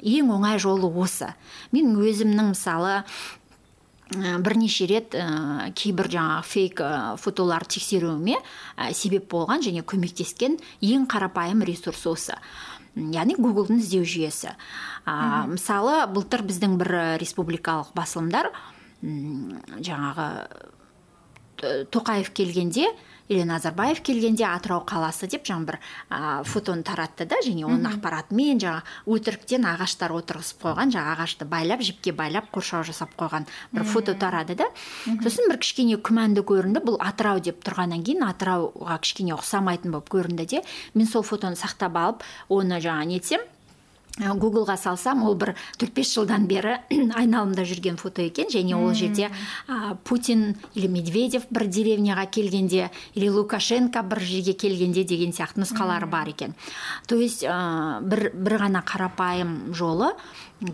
ең 0.00 0.30
оңай 0.30 0.60
жолы 0.62 0.88
осы. 0.88 1.34
Мен 1.72 1.96
өзімнің 1.98 2.54
мысалы 2.54 3.02
бірнеше 4.14 4.86
рет 4.86 5.14
ә, 5.16 5.72
кейбір 5.74 6.08
жаңағы 6.12 6.46
фейк 6.46 6.80
ә, 6.84 7.16
фотолар 7.18 7.64
тексеруіме 7.66 8.36
себеп 8.92 9.26
болған 9.32 9.64
және 9.64 9.82
көмектескен 9.82 10.58
ең 10.84 11.08
қарапайым 11.10 11.64
ресурс 11.66 12.06
осы. 12.06 12.36
Яғни 12.94 13.36
гуглдың 13.38 13.80
іздеу 13.82 14.04
жүйесі. 14.06 14.54
А, 15.04 15.46
мысалы 15.50 16.04
былтыр 16.14 16.44
біздің 16.46 16.78
бір 16.80 16.92
республикалық 17.22 17.92
басылымдар 17.96 18.52
жаңағы 19.04 20.28
тоқаев 21.94 22.30
келгенде 22.34 22.88
или 23.28 23.44
назарбаев 23.48 24.02
келгенде 24.04 24.44
атырау 24.44 24.82
қаласы 24.84 25.28
деп 25.32 25.46
жаңа 25.48 25.68
бір 25.70 25.78
ә, 26.10 26.44
фотоны 26.44 26.84
таратты 26.84 27.24
да 27.24 27.38
және 27.44 27.64
оның 27.64 27.94
ақпаратымен 27.94 28.60
жаңа 28.60 28.82
өтіріктен 29.08 29.64
ағаштар 29.70 30.12
отырғызып 30.12 30.60
қойған 30.66 30.92
жаңа 30.92 31.14
ағашты 31.14 31.48
байлап 31.48 31.80
жіпке 31.84 32.12
байлап 32.12 32.50
қоршау 32.52 32.84
жасап 32.84 33.16
қойған 33.16 33.48
бір 33.72 33.88
фото 33.88 34.14
тарады 34.14 34.58
да. 34.58 34.68
Сосын 35.24 35.48
бір 35.48 35.58
кішкене 35.62 35.96
күмәнді 36.04 36.44
көрінді. 36.44 36.84
Бұл 36.84 37.00
атырау 37.00 37.40
деп 37.40 37.64
тұрғаннан 37.64 38.04
кейін 38.04 38.26
атырауға 38.28 39.00
кішкене 39.04 39.34
ұқсамайтын 39.38 39.94
болып 39.94 40.12
көрінді 40.12 40.46
де. 40.50 40.62
Мен 40.94 41.08
сол 41.08 41.24
фотоны 41.24 41.56
сақтап 41.56 41.96
алып 41.96 42.24
оны 42.52 42.80
жаңа 42.84 43.08
нетсем 43.08 43.40
гуглға 44.14 44.76
салсам 44.78 45.24
ол 45.26 45.34
бір 45.34 45.54
төрт 45.78 45.94
бес 45.96 46.12
жылдан 46.14 46.46
бері 46.46 46.76
айналымда 47.20 47.64
жүрген 47.66 47.96
фото 47.98 48.22
екен. 48.22 48.46
Және 48.46 48.76
ол 48.78 48.94
жерде 48.94 49.30
ә, 49.66 49.96
путин 50.04 50.54
или 50.74 50.86
медведев 50.86 51.48
бір 51.50 51.66
деревняға 51.66 52.28
келгенде 52.30 52.90
или 53.14 53.28
лукашенко 53.28 54.04
бір 54.06 54.22
жерге 54.22 54.54
келгенде 54.54 55.04
деген 55.04 55.34
сияқты 55.34 55.64
нұсқалары 55.64 56.06
бар 56.06 56.30
екен. 56.30 56.54
То 57.08 57.16
есть 57.16 57.42
ә, 57.42 58.00
бір, 58.00 58.30
бір 58.34 58.58
ғана 58.62 58.84
қарапайым 58.86 59.74
жолы. 59.74 60.12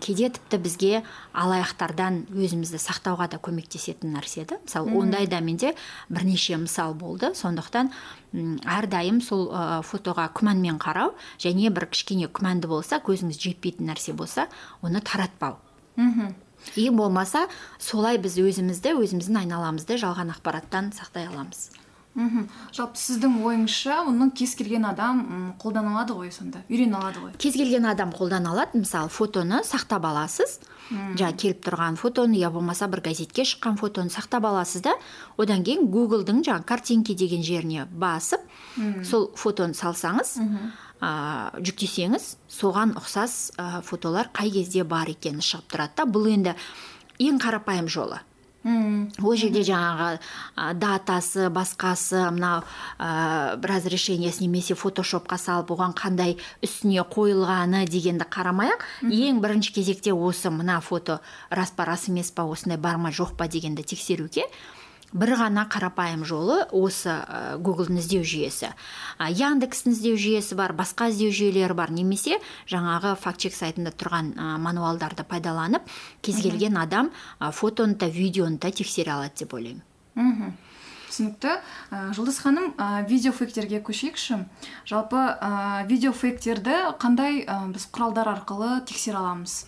Кейде 0.00 0.28
тіпті 0.30 0.58
бізге 0.62 1.02
алаяқтардан 1.32 2.26
өзімізді 2.30 2.80
сақтауға 2.82 3.30
да 3.32 3.40
көмектесетін 3.42 4.14
нәрсе 4.16 4.44
да 4.46 4.60
мысалы 4.64 4.94
ондай 4.98 5.26
да 5.26 5.40
менде 5.40 5.74
бірнеше 6.08 6.58
мысал 6.60 6.94
болды. 6.94 7.32
Сондықтан 7.34 7.90
әрдайым 8.32 9.22
сол 9.24 9.48
ә, 9.50 9.80
фотоға 9.82 10.28
күмәнмен 10.36 10.78
қарау 10.82 11.16
және 11.38 11.70
бір 11.70 11.88
кішкене 11.90 12.28
күмәнді 12.28 12.70
болса 12.70 13.00
көзіңіз 13.02 13.40
жетпейтін 13.40 13.90
нәрсе 13.90 14.12
болса 14.12 14.46
оны 14.82 15.00
таратпау. 15.00 15.58
Мхм 15.96 16.34
ең 16.76 16.96
болмаса 16.96 17.46
солай 17.80 18.18
біз 18.20 18.36
өзімізді 18.38 18.92
өзіміздің 19.00 19.42
айналамызды 19.42 19.96
жалған 20.00 20.34
ақпараттан 20.36 20.92
сақтай 20.96 21.26
аламыз. 21.30 21.70
Мхм. 22.14 22.48
Жалпы 22.74 22.98
сіздің 22.98 23.38
ойыңызша 23.44 24.00
оны 24.08 24.30
кез 24.36 24.54
келген 24.58 24.84
адам 24.88 25.54
қолдана 25.62 25.94
алады 25.94 26.16
ғой 26.18 26.32
сонда? 26.34 26.64
Үйрене 26.68 26.98
алады 26.98 27.22
ғой? 27.22 27.32
Кез 27.38 27.54
келген 27.54 27.86
адам 27.86 28.10
қолдана 28.10 28.52
алады. 28.54 28.82
Мысалы 28.82 29.08
фотоны 29.08 29.62
сақтап 29.66 30.06
аласыз. 30.06 30.58
Жаңағы 30.90 31.36
келіп 31.38 31.64
тұрған 31.68 31.96
фотоны 32.00 32.38
я 32.40 32.50
болмаса 32.50 32.88
бір 32.90 33.04
газетке 33.04 33.44
шыққан 33.46 33.76
фотоны 33.78 34.10
сақтап 34.10 34.46
аласыз 34.48 34.82
да 34.82 34.96
одан 35.38 35.62
кейін 35.62 35.86
гуглдың 35.86 36.42
жаңағы 36.42 36.66
картинки 36.66 37.14
деген 37.14 37.44
жеріне 37.46 37.84
басып 37.86 38.42
сол 39.06 39.28
фотоны 39.38 39.78
салсаңыз 39.78 40.32
ә, 41.00 41.10
жүктесеңіз 41.62 42.26
соған 42.50 42.96
ұқсас 42.98 43.52
ә, 43.54 43.84
фотолар 43.86 44.32
қай 44.34 44.50
кезде 44.50 44.82
бар 44.82 45.12
екені 45.14 45.44
шығып 45.46 45.70
тұрады 45.70 46.00
да. 46.02 46.08
Бұл 46.10 46.26
енді 46.32 46.56
ең 47.22 47.38
қарапайым 47.38 47.86
жолы. 47.86 48.18
Ол 48.64 49.36
жерде 49.40 49.62
жаңағы 49.64 50.18
датасы 50.76 51.48
басқасы 51.48 52.26
мынау 52.34 52.60
ә, 53.00 53.56
бір 53.56 53.72
разрешениесі 53.72 54.44
немесе 54.44 54.76
фотошопқа 54.76 55.38
салып 55.40 55.72
оған 55.72 55.94
қандай 55.96 56.36
үстіне 56.60 57.00
қойылғаны 57.08 57.86
дегенді 57.88 58.28
қарамай 58.28 58.74
ақ 58.74 58.84
ең 59.08 59.40
бірінші 59.40 59.72
кезекте 59.78 60.12
осы 60.12 60.52
мына 60.52 60.80
фото 60.84 61.22
рас 61.48 61.72
па 61.72 61.88
рас 61.88 62.08
емес 62.12 62.30
па 62.36 62.44
осындай 62.44 62.76
бар 62.76 63.00
ма 63.00 63.14
жоқ 63.16 63.32
па 63.40 63.48
дегенді 63.48 63.82
тексеруге 63.82 64.44
бір 65.12 65.34
ғана 65.40 65.66
қарапайым 65.70 66.22
жолы 66.28 66.62
осы 66.70 67.10
ә, 67.10 67.58
гуглдың 67.58 67.98
іздеу 67.98 68.22
жүйесі. 68.26 68.70
Ә, 69.18 69.28
яндекстің 69.34 69.94
іздеу 69.96 70.18
жүйесі 70.20 70.58
бар 70.58 70.74
басқа 70.76 71.10
іздеу 71.10 71.34
жүйелері 71.34 71.74
бар. 71.74 71.90
Немесе 71.94 72.38
жаңағы 72.70 73.16
фактчек 73.20 73.56
сайтында 73.56 73.92
тұрған 73.96 74.32
ә, 74.36 74.56
мануалдарды 74.62 75.26
пайдаланып 75.26 75.86
кез 76.22 76.42
келген 76.42 76.78
адам 76.78 77.10
ә, 77.40 77.50
фотоны 77.52 77.98
да 77.98 78.06
видеоны 78.06 78.58
да 78.62 78.70
тексере 78.70 79.16
алады 79.16 79.42
деп 79.44 79.54
ойлаймын. 79.54 79.86
Мхм 80.14 80.58
түсінікті. 81.10 81.56
Ә, 81.90 82.02
жұлдыз 82.14 82.38
ханым 82.42 82.70
ә, 82.78 83.02
видеофейктерге 83.08 83.82
көшейікші. 83.82 84.44
Жалпы 84.86 85.18
ә, 85.18 85.82
видеофейктерді 85.90 86.94
қандай 87.02 87.42
ә, 87.44 87.66
біз 87.72 87.88
құралдар 87.90 88.30
арқылы 88.36 88.80
тексере 88.86 89.18
аламыз? 89.18 89.64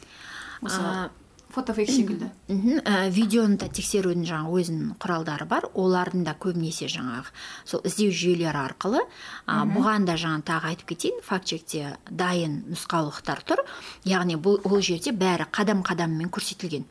Фотофейк 1.53 1.91
секілді 1.91 2.31
мхм. 2.49 2.81
Ә, 2.81 3.11
видеоны 3.13 3.59
да 3.61 3.69
тексерудің 3.69 4.25
жаңағы 4.29 4.63
өзінің 4.63 4.95
құралдары 5.03 5.47
бар. 5.49 5.69
Олардың 5.75 6.25
да 6.25 6.35
көбінесе 6.35 6.89
жаңағы 6.93 7.29
сол 7.65 7.85
іздеу 7.85 8.13
жүйелері 8.13 8.63
арқылы. 8.63 9.03
А, 9.47 9.65
бұған 9.69 10.09
да 10.09 10.17
жаңа 10.17 10.43
тағы 10.49 10.73
айтып 10.73 10.95
кетейін. 10.95 11.21
Факт 11.27 11.53
чекте 11.53 11.97
дайын 12.11 12.63
нұсқаулықтар 12.73 13.45
тұр. 13.45 13.65
Яғни 14.09 14.39
бұл 14.41 14.63
ол 14.65 14.81
жерде 14.81 15.13
бәрі 15.13 15.49
қадам 15.53 15.85
қадаммен 15.85 16.33
көрсетілген 16.33 16.89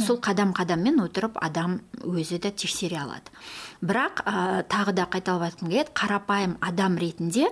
сол 0.00 0.16
қадам 0.22 0.54
қадаммен 0.56 1.00
отырып 1.02 1.36
адам 1.42 1.80
өзі 2.00 2.38
де 2.40 2.50
тексере 2.50 2.96
алады. 3.02 3.28
Бірақ 3.82 4.22
ә, 4.24 4.62
тағы 4.70 4.94
да 4.96 5.08
қайталап 5.10 5.50
айтқым 5.50 5.68
келеді 5.68 5.92
қарапайым 5.92 6.56
адам 6.60 6.96
ретінде 6.96 7.50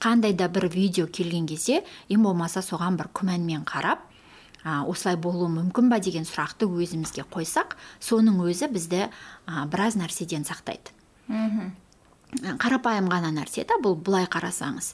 қандай 0.00 0.34
да 0.36 0.48
бір 0.48 0.68
видео 0.68 1.06
келген 1.06 1.46
кезде 1.48 1.82
ең 2.08 2.22
болмаса 2.28 2.62
соған 2.64 3.00
бір 3.00 3.10
күмәнмен 3.16 3.64
қарап 3.64 4.09
а, 4.64 4.84
осылай 4.84 5.16
болуы 5.16 5.48
мүмкін 5.52 5.90
ба 5.92 6.00
деген 6.02 6.26
сұрақты 6.28 6.68
өзімізге 6.68 7.26
қойсақ 7.32 7.76
соның 8.00 8.40
өзі 8.44 8.70
бізді 8.72 9.06
а, 9.08 9.66
біраз 9.70 9.96
нәрседен 10.00 10.46
сақтайды. 10.48 10.94
Мхм. 11.28 11.72
Қарапайым 12.62 13.08
ғана 13.10 13.32
нәрсе 13.34 13.64
да 13.66 13.80
бұл 13.82 13.96
былай 13.98 14.28
қарасаңыз. 14.30 14.92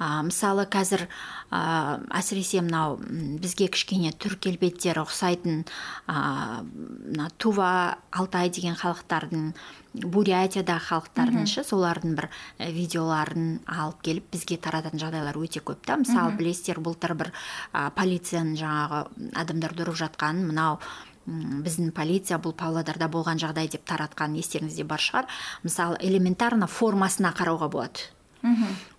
А, 0.00 0.22
мысалы 0.24 0.64
қазір 0.64 1.04
а, 1.52 2.00
әсіресе 2.16 2.62
мынау 2.64 2.96
бізге 3.42 3.68
кішкене 3.68 4.14
түр 4.16 4.38
келбеттері 4.40 5.02
ұқсайтын 5.04 5.66
мына 6.08 7.28
тува 7.36 7.98
алтай 8.08 8.48
деген 8.48 8.78
халықтардың 8.80 9.50
бурятиядағы 9.94 10.86
халықтардың 10.86 11.46
ше 11.50 11.64
солардың 11.66 12.14
бір 12.18 12.28
э, 12.30 12.70
видеоларын 12.70 13.60
алып 13.66 14.02
келіп 14.06 14.28
бізге 14.34 14.58
тарататын 14.62 15.02
жағдайлар 15.02 15.38
өте 15.40 15.62
көп 15.66 15.82
та. 15.86 15.98
Мысалы 16.00 16.36
білесіздер 16.38 16.80
былтыр 16.80 17.16
бір 17.18 17.32
а, 17.72 17.90
полицияның 17.96 18.54
жаңағы 18.60 19.02
адамдарды 19.42 19.86
ұрып 19.86 19.98
жатқанын 20.04 20.46
мынау 20.52 20.78
біздің 21.26 21.90
полиция 21.94 22.38
бұл 22.42 22.54
павлодарда 22.58 23.10
болған 23.10 23.38
жағдай 23.42 23.68
деп 23.70 23.84
таратқан 23.86 24.38
естеріңізде 24.40 24.86
бар 24.88 25.02
шығар. 25.02 25.28
Мысалы 25.66 25.98
элементарно 26.00 26.70
формасына 26.70 27.34
қарауға 27.36 27.70
болады. 27.70 28.10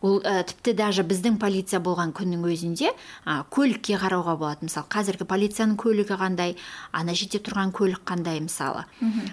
Ол 0.02 0.20
ә, 0.22 0.44
тіпті 0.46 0.74
даже 0.74 1.04
біздің 1.04 1.38
полиция 1.42 1.80
болған 1.82 2.14
күннің 2.14 2.44
өзінде 2.46 2.92
ә, 3.26 3.44
көлікке 3.50 3.98
қарауға 4.02 4.38
болады. 4.38 4.68
Мысалы 4.68 4.88
қазіргі 4.92 5.28
полицияның 5.30 5.78
көлігі 5.82 6.18
қандай 6.20 6.56
ана 6.92 7.16
жерде 7.18 7.42
тұрған 7.42 7.74
көлік 7.74 8.04
қандай 8.06 8.42
мысалы. 8.42 8.86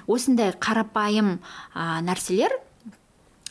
Осындай 0.07 0.53
қарапайым 0.53 1.39
ә, 1.75 2.01
нәрселер 2.05 2.57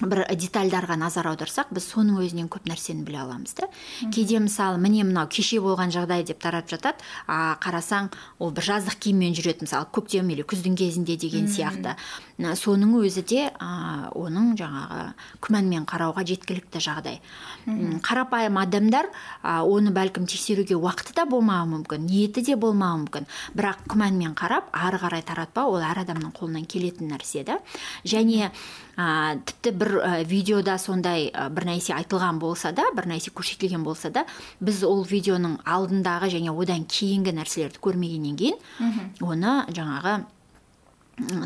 бір 0.01 0.24
детальдарға 0.30 0.98
назар 1.00 1.25
аударсақ 1.32 1.72
біз 1.74 1.88
соның 1.89 2.20
өзінен 2.22 2.50
көп 2.54 2.68
нәрсені 2.70 3.01
біле 3.08 3.18
аламыз 3.24 3.56
да. 3.58 3.70
Кейде 4.13 4.38
мысалы 4.44 4.77
міне 4.77 5.01
мынау 5.08 5.25
кеше 5.32 5.58
болған 5.63 5.89
жағдай 5.94 6.22
деп 6.27 6.38
таратып 6.44 6.75
жатады 6.75 7.01
а 7.25 7.58
қарасаң 7.63 8.12
ол 8.38 8.51
бір 8.54 8.68
жаздық 8.70 9.00
киіммен 9.01 9.34
жүреді 9.34 9.66
мысалы 9.66 9.89
көктем 9.89 10.30
или 10.34 10.46
күздің 10.46 10.77
кезінде 10.77 11.18
деген 11.18 11.50
сияқты. 11.50 11.96
Соның 12.38 12.94
өзі 13.01 13.24
де 13.25 13.48
а, 13.58 14.12
оның 14.13 14.54
жаңағы 14.60 15.01
күмәнмен 15.42 15.88
қарауға 15.89 16.22
жеткілікті 16.30 16.82
жағдай. 16.86 17.18
М, 17.66 17.98
қарапайым 18.06 18.60
адамдар 18.62 19.10
а, 19.42 19.63
оны 19.66 19.89
бәлкім 19.96 20.27
тексеруге 20.30 20.77
уақыты 20.77 21.16
да 21.18 21.25
болмауы 21.25 21.72
мүмкін 21.72 22.06
ниеті 22.06 22.46
де 22.46 22.56
болмауы 22.56 23.08
мүмкін. 23.08 23.25
Бірақ 23.58 23.88
күмәнмен 23.89 24.38
қарап 24.38 24.70
ары 24.70 25.01
қарай 25.01 25.25
таратпау 25.25 25.74
ол 25.74 25.82
әр 25.82 26.04
адамның 26.06 26.36
қолынан 26.38 26.70
келетін 26.70 27.10
нәрсе 27.16 27.42
да. 27.48 27.58
Және 28.06 28.51
а, 28.98 29.34
тіпті 29.50 29.74
бір 29.82 29.87
а, 30.03 30.24
видеода 30.24 30.77
сондай 30.82 31.29
а, 31.34 31.50
бір 31.50 31.67
нәрсе 31.72 31.96
айтылған 31.98 32.39
болса 32.39 32.72
да 32.75 32.86
бір 32.96 33.10
нәрсе 33.13 33.34
көрсетілген 33.36 33.84
болса 33.84 34.10
да 34.13 34.25
біз 34.60 34.84
ол 34.88 35.03
видеоның 35.08 35.60
алдындағы 35.65 36.32
және 36.36 36.53
одан 36.53 36.86
кейінгі 36.86 37.36
нәрселерді 37.39 37.82
көрмегеннен 37.84 38.39
кейін 38.39 39.22
оны 39.22 39.60
жаңағы 39.74 40.20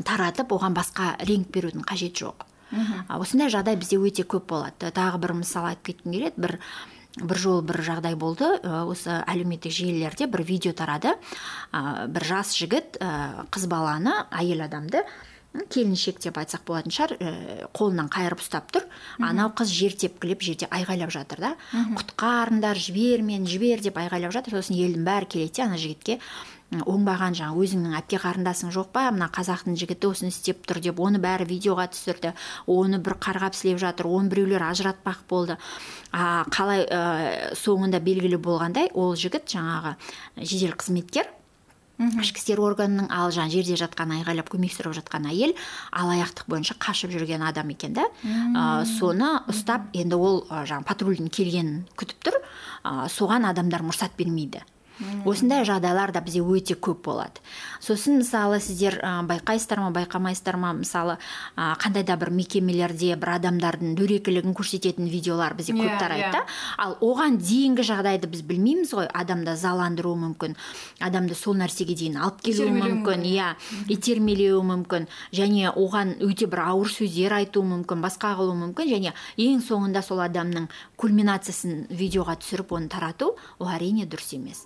таратып 0.05 0.51
оған 0.51 0.75
басқа 0.75 1.15
реңк 1.24 1.51
берудің 1.53 1.86
қажеті 1.88 2.25
жоқ. 2.25 2.48
Осындай 3.12 3.51
жағдай 3.51 3.77
бізде 3.79 4.00
өте 4.00 4.24
көп 4.27 4.48
болады. 4.51 4.91
Тағы 4.95 5.19
бір 5.24 5.33
мысал 5.41 5.67
айтып 5.69 5.91
кеткім 5.91 6.15
келеді. 6.15 6.41
Бір 6.41 6.57
бір 7.19 7.38
жолы 7.38 7.63
бір 7.67 7.81
жағдай 7.83 8.15
болды. 8.15 8.48
Ә, 8.63 8.83
осы 8.88 9.17
әлеуметтік 9.27 9.74
желілерде 9.75 10.27
бір 10.31 10.45
видео 10.48 10.71
тарады. 10.71 11.17
Ә, 11.71 12.07
бір 12.07 12.24
жас 12.24 12.55
жігіт 12.55 13.00
ә, 13.03 13.48
қыз 13.51 13.67
баланы 13.71 14.15
әйел 14.31 14.63
адамды 14.67 15.03
келіншек 15.51 16.22
деп 16.24 16.38
айтсақ 16.39 16.63
болатын 16.67 16.93
шығар 16.96 17.13
ә, 17.17 17.31
қолынан 17.75 18.08
қайырып 18.12 18.39
ұстап 18.43 18.72
тұр. 18.72 18.86
Анау 19.20 19.51
қыз 19.58 19.74
жер 19.75 19.98
тепкілеп 20.00 20.46
жерде 20.46 20.70
айғайлап 20.72 21.12
жатыр 21.12 21.43
да. 21.43 21.51
Құтқарыңдар 21.98 22.79
жібер 22.79 23.25
мен 23.25 23.46
жібер 23.50 23.84
деп 23.84 24.00
айғайлап 24.00 24.31
жатыр. 24.36 24.62
Сосын 24.62 24.79
елдің 24.79 25.03
бәрі 25.08 25.29
келеді 25.36 25.60
де 25.60 25.65
ана 25.67 25.79
жігітке 25.81 26.19
оңбаған 26.71 27.36
жаңа 27.36 27.60
өзіңнің 27.60 27.97
әпке 27.99 28.19
қарындасың 28.23 28.71
жоқ 28.71 28.93
па? 28.95 29.10
Мына 29.12 29.28
қазақтың 29.36 29.75
жігіті 29.75 30.08
осыны 30.08 30.32
істеп 30.32 30.63
тұр 30.69 30.80
деп 30.80 31.02
оны 31.04 31.19
бәрі 31.19 31.49
видеоға 31.49 31.89
түсірді. 31.91 32.32
Оны 32.71 33.02
бір 33.04 33.17
қарғап 33.19 33.58
сілеп 33.60 33.82
жатыр 33.84 34.08
оны 34.08 34.32
біреулер 34.32 34.63
ажыратпақ 34.69 35.25
болды. 35.28 35.60
А 36.15 36.45
қалай 36.47 36.88
ә, 36.88 37.52
соңында 37.60 37.99
белгілі 37.99 38.39
болғандай 38.39 38.88
ол 38.95 39.17
жігіт 39.19 39.52
жаңағы 39.52 39.97
жедел 40.39 40.80
қызметкер 40.80 41.28
ішкі 42.21 42.41
істер 42.41 42.61
органының 42.63 43.09
ал 43.13 43.31
жаңағы 43.33 43.59
жерде 43.59 43.77
жатқан 43.81 44.13
айғайлап 44.17 44.49
көмек 44.51 44.73
сұрап 44.73 44.95
жатқан 44.97 45.29
әйел 45.29 45.53
алаяқтық 45.91 46.49
бойынша 46.51 46.77
қашып 46.81 47.13
жүрген 47.13 47.45
адам 47.45 47.69
екен 47.73 47.93
да. 47.97 48.07
Ә, 48.25 48.83
соны 48.89 49.31
ұстап 49.51 49.89
енді 49.93 50.17
ол 50.17 50.43
жаңағы 50.49 50.87
патрульдің 50.89 51.31
келгенін 51.33 51.81
күтіп 51.99 52.27
тұр. 52.27 52.41
Ә, 52.83 53.07
соған 53.11 53.49
адамдар 53.51 53.85
мұрсат 53.85 54.17
бермейді. 54.17 54.63
Осындай 55.25 55.65
жағдайлар 55.65 56.11
да 56.11 56.21
бізде 56.21 56.41
өте 56.41 56.75
көп 56.75 57.01
болады. 57.05 57.41
Сосын 57.81 58.19
мысалы 58.21 58.59
сіздер 58.61 58.99
ә, 59.01 59.25
байқайсыздар 59.25 59.79
ма 59.81 59.91
байқамайсыздар 59.95 60.57
ма? 60.57 60.73
Мысалы 60.73 61.17
ә, 61.57 61.75
қандай 61.81 62.03
да 62.05 62.15
бір 62.17 62.29
мекемелерде 62.31 63.15
бір 63.15 63.35
адамдардың 63.39 63.95
дөрекілігін 63.97 64.53
көрсететін 64.57 65.09
видеолар 65.09 65.53
бізде 65.57 65.73
Иә, 65.73 65.81
көп 65.81 65.99
тарайды 65.99 66.27
иә. 66.27 66.31
да. 66.31 66.45
Ал 66.77 66.97
оған 67.01 67.37
дейінгі 67.41 67.81
жағдайды 67.87 68.27
біз 68.29 68.41
білмейміз 68.45 68.93
ғой. 68.93 69.07
Адамды 69.13 69.55
заландыруы 69.55 70.15
мүмкін 70.27 70.55
адамды 70.99 71.35
сол 71.35 71.55
нәрсеге 71.57 71.95
дейін 71.95 72.17
алып 72.21 72.41
келуі 72.41 72.69
мүмкін. 72.71 73.23
иә 73.25 73.55
итермелеуі 73.89 74.61
мүмкін. 74.65 75.07
Және 75.33 75.71
оған 75.73 76.15
өте 76.21 76.47
бір 76.47 76.63
ауыр 76.67 76.89
сөздер 76.91 77.33
айтуы 77.39 77.63
мүмкін 77.65 78.01
басқа 78.03 78.35
қылуы 78.37 78.55
мүмкін. 78.61 78.89
Және 78.91 79.13
ең 79.37 79.61
соңында 79.65 80.01
сол 80.05 80.21
адамның 80.23 80.67
кульминациясын 81.01 81.87
видеоға 81.89 82.37
түсіріп 82.41 82.71
оны 82.77 82.89
тарату 82.91 83.35
ол 83.59 83.67
әрине 83.67 84.05
дұрыс 84.05 84.33
емес. 84.37 84.65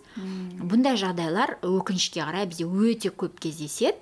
Бұндай 0.61 0.97
жағдайлар 0.99 1.57
өкінішке 1.65 2.23
қарай 2.23 2.47
бізде 2.49 2.65
өте 2.65 3.11
көп 3.11 3.39
кездеседі. 3.43 3.97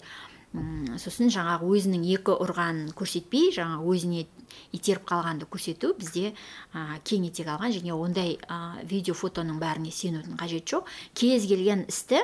Сосын 1.02 1.32
жаңағы 1.34 1.66
өзінің 1.66 2.04
екі 2.14 2.36
ұрғанын 2.44 2.92
көрсетпей 2.94 3.50
жаңағы 3.56 3.88
өзіне 3.90 4.26
итеріп 4.74 5.08
қалғанды 5.10 5.48
көрсету 5.50 5.96
бізде 5.98 6.36
ә, 6.74 7.00
кең 7.02 7.26
етек 7.30 7.50
алған 7.50 7.74
және 7.74 7.96
ондай 7.96 8.36
ә, 8.46 8.84
видео 8.86 9.16
фотоның 9.18 9.58
бәріне 9.62 9.90
сенудің 9.90 10.38
қажеті 10.38 10.76
жоқ. 10.76 10.92
Кез 11.18 11.48
келген 11.50 11.88
істі 11.90 12.22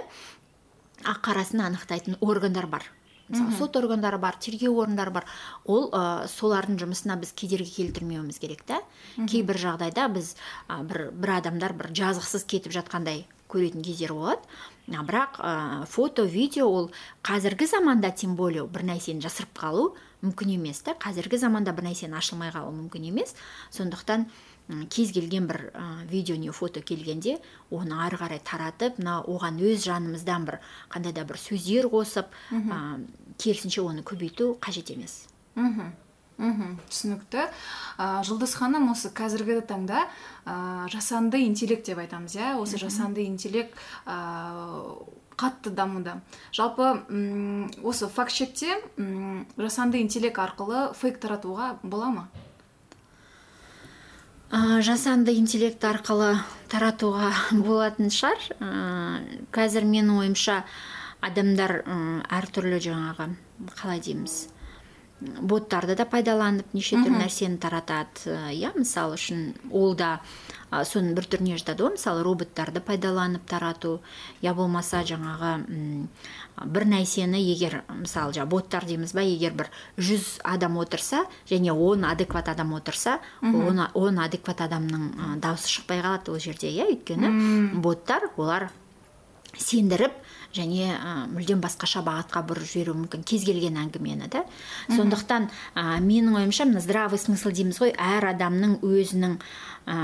ақ 1.02 1.24
қарасын 1.26 1.66
анықтайтын 1.66 2.20
органдар 2.22 2.68
бар. 2.70 2.86
Мысалы 3.30 3.58
сот 3.58 3.76
органдары 3.78 4.18
бар 4.18 4.38
тергеу 4.42 4.78
орындары 4.82 5.14
бар. 5.14 5.26
Ол 5.66 5.90
ә, 5.90 6.28
солардың 6.30 6.80
жұмысына 6.82 7.18
біз 7.22 7.34
кедергі 7.34 7.70
келтірмеуіміз 7.80 8.40
керек 8.42 8.62
та. 8.66 8.82
Кейбір 9.18 9.58
жағдайда 9.58 10.08
біз 10.14 10.36
ә, 10.68 10.82
бір, 10.86 11.10
бір 11.14 11.36
адамдар 11.40 11.74
бір 11.74 11.94
жазықсыз 11.98 12.46
кетіп 12.50 12.74
жатқандай 12.78 13.26
көретін 13.50 13.84
кездер 13.86 14.14
болады. 14.14 14.42
А, 14.90 15.04
бірақ 15.06 15.40
ә, 15.40 15.86
фото 15.86 16.26
видео 16.26 16.68
ол 16.70 16.92
қазіргі 17.24 17.68
заманда 17.68 18.12
тем 18.12 18.36
более 18.36 18.66
бір 18.66 18.86
нәрсені 18.90 19.22
жасырып 19.22 19.54
қалу 19.58 19.94
мүмкін 20.24 20.56
емес 20.56 20.82
та. 20.86 20.94
Қазіргі 20.94 21.38
заманда 21.38 21.74
бір 21.74 21.90
нәрсені 21.90 22.18
ашылмай 22.18 22.54
қалу 22.54 22.72
мүмкін 22.74 23.10
емес. 23.12 23.36
Сондықтан 23.76 24.28
кез 24.90 25.12
келген 25.14 25.48
бір 25.50 25.72
ә, 25.74 26.06
видео 26.10 26.36
не 26.38 26.52
фото 26.52 26.82
келгенде 26.82 27.40
оны 27.72 27.98
ары 28.06 28.18
қарай 28.22 28.42
таратып 28.46 29.00
мына 29.02 29.24
оған 29.26 29.58
өз 29.62 29.82
жанымыздан 29.86 30.46
бір 30.46 30.60
қандай 30.90 31.14
да 31.14 31.26
бір 31.26 31.42
сөздер 31.42 31.90
қосып 31.90 32.30
ә, 32.54 33.02
керісінше 33.38 33.82
оны 33.82 34.04
көбейту 34.06 34.58
қажет 34.62 34.94
емес. 34.94 35.26
Мхм. 35.56 35.90
Мхм 36.40 36.78
түсінікті. 36.90 37.46
Ә, 38.00 38.24
жұлдыз 38.26 38.56
ханым 38.58 38.90
осы 38.94 39.12
қазіргі 39.14 39.60
таңда 39.68 40.06
ә, 40.48 40.88
жасанды 40.92 41.44
интеллект 41.46 41.86
деп 41.86 42.00
айтамыз 42.00 42.36
иә? 42.40 42.56
Осы 42.58 42.80
жасанды 42.80 43.26
интеллект 43.28 43.76
ә, 44.08 44.96
қатты 45.40 45.72
дамуда 45.72 46.20
жалпы 46.56 47.04
м, 47.08 47.72
осы 47.84 48.08
факт 48.08 48.34
чекте 48.34 48.80
м, 48.98 49.48
жасанды 49.58 50.02
интеллект 50.02 50.40
арқылы 50.40 50.94
фейк 50.96 51.20
таратуға 51.20 51.78
бола 51.84 52.12
ма? 52.16 52.30
Ә, 54.50 54.80
жасанды 54.82 55.36
интеллект 55.38 55.84
арқылы 55.84 56.38
таратуға 56.72 57.34
болатын 57.68 58.10
шығар. 58.10 58.48
Ә, 58.60 58.70
қазір 59.52 59.86
менің 59.86 60.24
ойымша 60.24 60.64
адамдар 61.20 61.82
әртүрлі 62.32 62.80
жаңағы 62.80 63.28
қалай 63.76 64.00
дейміз? 64.00 64.48
Боттарды 65.20 65.96
да 66.00 66.06
пайдаланып 66.08 66.74
неше 66.74 66.96
түрлі 66.96 67.20
нәрсені 67.26 67.58
таратады. 67.60 68.38
Иә 68.56 68.72
мысалы 68.78 69.18
үшін 69.18 69.42
ол 69.72 69.96
да 70.00 70.22
ә, 70.72 70.86
соның 70.88 71.14
бір 71.18 71.28
түріне 71.34 71.58
жатады 71.60 71.84
ғой. 71.84 71.96
Мысалы 71.98 72.24
роботтарды 72.24 72.80
пайдаланып 72.80 73.44
тарату. 73.50 74.00
Я 74.42 74.54
болмаса 74.54 75.02
жаңағы 75.04 75.52
м, 75.68 76.08
бір 76.64 76.88
нәрсені 76.88 77.42
егер 77.44 77.82
мысалы 77.90 78.34
жаңағы 78.38 78.50
боттар 78.56 78.86
дейміз 78.88 79.14
ба 79.14 79.22
егер 79.28 79.54
бір 79.60 79.72
жүз 79.98 80.40
адам 80.44 80.78
отырса 80.80 81.26
және 81.50 81.72
он 81.76 82.06
адекват 82.06 82.48
адам 82.48 82.74
отырса 82.74 83.20
он, 83.42 83.82
он 83.94 84.20
адекват 84.20 84.62
адамның 84.62 85.10
ә, 85.12 85.40
дауысы 85.40 85.68
шықпай 85.68 86.00
қалады 86.02 86.32
ол 86.32 86.40
жерде 86.40 86.72
иә. 86.72 86.88
Өйткені 86.96 87.82
боттар 87.82 88.32
олар 88.38 88.70
сендіріп 89.58 90.14
және 90.56 90.90
ә, 90.96 91.12
мүлдем 91.30 91.62
басқаша 91.62 92.02
бағытқа 92.06 92.42
бұрып 92.50 92.66
жіберуі 92.70 93.04
мүмкін. 93.04 93.26
Кез 93.28 93.46
келген 93.48 93.78
әңгімені 93.82 94.30
да. 94.34 94.46
Сондықтан 94.90 95.50
ә, 95.76 96.00
менің 96.02 96.40
ойымша 96.42 96.66
мына 96.70 96.82
здравый 96.82 97.22
смысл 97.22 97.54
дейміз 97.54 97.82
ғой. 97.82 97.94
Әр 97.94 98.32
адамның 98.34 98.80
өзінің 98.86 99.38
ә, 99.86 100.00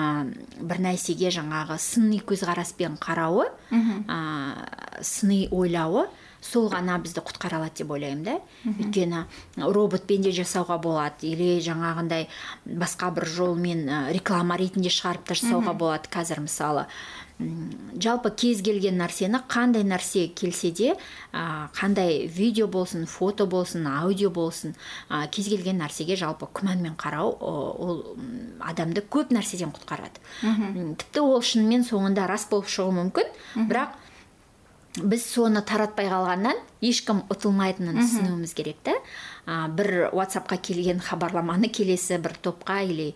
бір 0.61 0.83
нәрсеге 0.85 1.33
жаңағы 1.33 1.79
сыни 1.81 2.21
көзқараспен 2.21 2.99
қарауы 3.01 3.49
ә, 3.71 5.01
сыни 5.01 5.47
ойлауы. 5.51 6.07
Сол 6.45 6.69
ғана 6.69 6.99
бізді 7.01 7.23
құтқара 7.25 7.59
алады 7.59 7.81
деп 7.81 7.91
ойлаймын 7.95 8.23
да. 8.23 8.37
Өйткені 8.69 9.25
роботпен 9.57 10.21
де 10.25 10.31
жасауға 10.35 10.77
болады 10.83 11.27
или 11.27 11.59
жаңағындай 11.65 12.29
басқа 12.65 13.11
бір 13.17 13.25
жолмен 13.25 13.85
реклама 14.13 14.57
ретінде 14.61 14.93
шығарып 14.93 15.25
та 15.25 15.37
жасауға 15.39 15.73
болады 15.73 16.11
қазір 16.13 16.45
мысалы. 16.45 16.85
Жалпы 17.35 18.29
кез 18.31 18.61
келген 18.63 18.95
нәрсені 18.95 19.41
қандай 19.51 19.83
нәрсе 19.83 20.29
келсе 20.31 20.69
де 20.71 20.93
қандай 21.33 22.29
видео 22.31 22.69
болсын 22.71 23.03
фото 23.11 23.43
болсын 23.43 23.89
аудио 23.91 24.29
болсын 24.31 24.71
кез 25.35 25.49
келген 25.51 25.81
нәрсеге 25.83 26.15
жалпы 26.15 26.47
күмәнмен 26.47 26.95
қарау 26.95 27.35
ол 27.35 28.15
адамды 28.63 29.03
көп 29.03 29.35
нәрседен 29.35 29.75
құтқарады. 29.75 30.23
Тіпті 30.95 31.25
ол 31.25 31.43
шынымен 31.43 31.83
соңында 31.83 32.23
рас 32.31 32.47
болып 32.47 32.71
шығуы 32.71 32.95
мүмкін. 33.01 33.35
Бірақ 33.67 33.99
біз 35.03 35.25
соны 35.27 35.61
таратпай 35.65 36.07
қалғаннан 36.11 36.59
ешкім 36.85 37.23
ұтылмайтынын 37.33 37.99
түсінуіміз 37.99 38.53
керек 38.55 38.79
та 38.85 38.93
а, 39.45 39.67
бір 39.67 40.09
ватсапқа 40.15 40.57
келген 40.61 41.01
хабарламаны 41.03 41.69
келесі 41.73 42.19
бір 42.23 42.37
топқа 42.39 42.81
или 42.85 43.13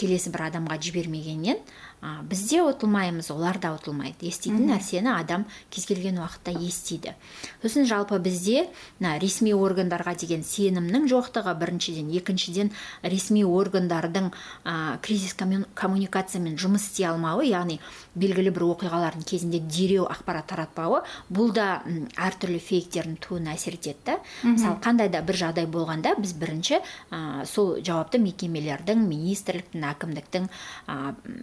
келесі 0.00 0.32
бір 0.34 0.48
адамға 0.48 0.80
жібермегеннен 0.82 1.62
а, 2.06 2.22
біз 2.22 2.44
де 2.52 2.60
ұтылмаймыз 2.62 3.32
олар 3.34 3.58
да 3.58 3.72
ұтылмайды. 3.74 4.28
Еститін 4.30 4.68
нәрсені 4.70 5.10
адам 5.18 5.44
кез 5.74 5.86
келген 5.90 6.20
уақытта 6.22 6.54
естиді. 6.54 7.16
Сосын 7.64 7.86
жалпы 7.90 8.20
бізде 8.22 8.68
мына 9.00 9.16
ресми 9.18 9.50
органдарға 9.56 10.14
деген 10.22 10.44
сенімнің 10.46 11.08
жоқтығы 11.10 11.56
біріншіден. 11.58 12.12
Екіншіден 12.20 12.70
ресми 13.02 13.42
органдардың 13.42 14.30
а, 14.64 14.98
кризис 15.02 15.34
комму- 15.34 15.66
коммуникациямен 15.74 16.54
жұмыс 16.62 16.86
істей 16.86 17.08
алмауы 17.10 17.48
яғни 17.50 17.80
белгілі 18.14 18.52
бір 18.54 18.68
оқиғалардың 18.70 19.26
кезінде 19.26 19.58
дереу 19.66 20.06
ақпарат 20.06 20.46
таратпауы 20.52 21.02
бұл 21.32 21.50
да 21.56 21.82
әртүрлі 22.16 22.60
фейктердің 22.62 23.18
тууына 23.24 23.56
әсер 23.56 23.74
етеді 23.80 23.98
да. 24.06 24.18
Мысалы 24.44 24.78
қандай 24.84 25.10
да 25.10 25.22
бір 25.26 25.40
жағдай 25.42 25.66
болғанда 25.66 26.14
біз 26.20 26.32
бірінші 26.38 26.78
а, 27.10 27.44
сол 27.48 27.76
жауапты 27.82 28.20
мекемелердің 28.22 29.02
министрліктің 29.08 29.84
әкімдіктің 29.90 30.48
а, 30.86 31.14
м, 31.26 31.40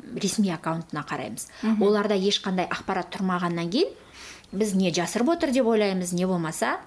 ресми 0.53 0.55
аккаунтына 0.55 1.03
қараймыз. 1.03 1.47
Оларда 1.81 2.15
ешқандай 2.15 2.67
ақпарат 2.69 3.11
тұрмағаннан 3.13 3.69
кейін 3.69 3.89
біз 4.51 4.75
не 4.75 4.91
жасырып 4.93 5.29
отыр 5.29 5.51
деп 5.51 5.65
ойлаймыз 5.65 6.13
не 6.13 6.25
болмаса 6.25 6.79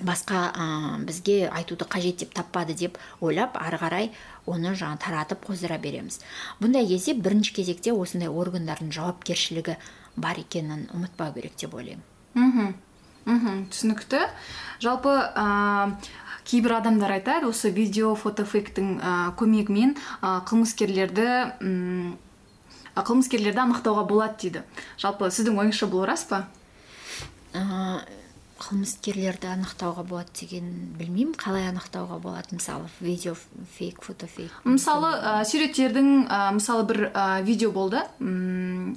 басқа 0.00 0.52
ә, 0.52 1.04
бізге 1.04 1.48
айтуды 1.48 1.84
қажет 1.84 2.18
деп 2.20 2.34
таппады 2.34 2.74
деп 2.74 2.98
ойлап 3.20 3.56
ары 3.56 3.78
қарай 3.80 4.10
оны 4.46 4.74
жаңа 4.76 4.98
таратып 5.00 5.46
қоздыра 5.48 5.78
береміз. 5.80 6.20
Бұндай 6.60 6.86
кезде 6.86 7.14
бірінші 7.14 7.54
кезекте 7.56 7.92
осындай 7.92 8.28
органдардың 8.28 8.92
жауапкершілігі 8.92 9.78
бар 10.16 10.36
екенін 10.38 10.90
ұмытпау 10.92 11.32
керек 11.34 11.56
деп 11.56 11.74
ойлаймын. 11.74 12.04
Мхм 12.34 12.74
мхм 13.24 13.64
түсінікті. 13.72 14.20
Жалпы 14.84 15.16
ә, 15.32 15.96
кейбір 16.46 16.76
адамдар 16.78 17.16
айтады 17.16 17.48
осы 17.50 17.72
видео 17.74 18.14
фотофейктің 18.14 18.92
ә, 19.00 19.14
көмегімен 19.38 19.96
ә, 20.20 20.44
қылмыскерлерді 20.46 21.26
қылмыскерлерді 22.96 23.64
анықтауға 23.66 24.06
болады 24.08 24.38
дейді. 24.40 24.62
Жалпы 25.00 25.28
сіздің 25.28 25.58
ойыңызша 25.60 25.88
бұл 25.92 26.06
рас 26.08 26.24
па? 26.28 26.46
Ә, 27.52 28.00
қылмыскерлерді 28.56 29.50
анықтауға 29.52 30.06
болады 30.08 30.32
деген 30.40 30.70
білмеймін. 30.96 31.34
Қалай 31.36 31.68
анықтауға 31.68 32.18
болады? 32.22 32.56
Мысалы 32.56 32.88
видео 33.00 33.34
фейк 33.76 34.00
фото 34.02 34.26
фейк. 34.26 34.52
Мысалы 34.64 35.12
ә, 35.12 35.44
суреттердің 35.44 36.26
ә, 36.28 36.40
мысалы 36.56 36.86
бір 36.88 37.02
ә, 37.12 37.42
видео 37.44 37.70
болды. 37.70 38.00
М, 38.20 38.96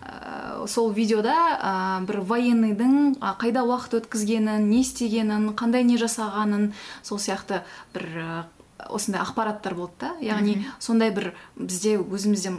ә, 0.00 0.66
сол 0.70 0.92
видеода 0.94 1.34
ә, 1.58 1.74
бір 2.06 2.22
военныйдың 2.22 3.18
ә, 3.18 3.34
қайда 3.40 3.66
уақыт 3.66 3.98
өткізгенін 3.98 4.70
не 4.70 4.84
істегенін 4.84 5.50
қандай 5.58 5.82
не 5.82 5.98
жасағанын 5.98 6.70
сол 7.02 7.18
сияқты 7.18 7.64
бір 7.94 8.46
осындай 8.88 9.20
ақпараттар 9.22 9.74
болды 9.74 10.00
да. 10.00 10.14
Яғни 10.24 10.64
сондай 10.78 11.12
бір 11.14 11.32
бізде 11.56 11.98
өзімізде 11.98 12.52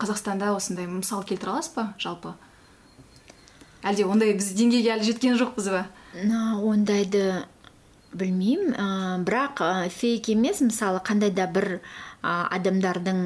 қазақстанда 0.00 0.52
осындай 0.56 0.88
мысал 0.90 1.22
келтіре 1.24 1.54
аласыз 1.54 1.74
ба 1.76 1.86
жалпы? 1.98 2.34
Әлде 3.86 4.08
ондай 4.08 4.34
біз 4.34 4.50
деңгейге 4.58 4.96
әлі 4.96 5.06
жеткен 5.06 5.38
жоқпыз 5.38 5.70
ба? 5.70 5.84
Ондайды 6.58 7.44
білмеймін. 8.12 8.74
Ә, 8.74 8.86
бірақ 9.24 9.62
ә, 9.62 9.88
фейк 9.92 10.30
емес 10.32 10.62
мысалы 10.64 11.02
қандай 11.04 11.30
да 11.34 11.46
бір 11.50 11.78
ә, 12.22 12.48
адамдардың 12.56 13.20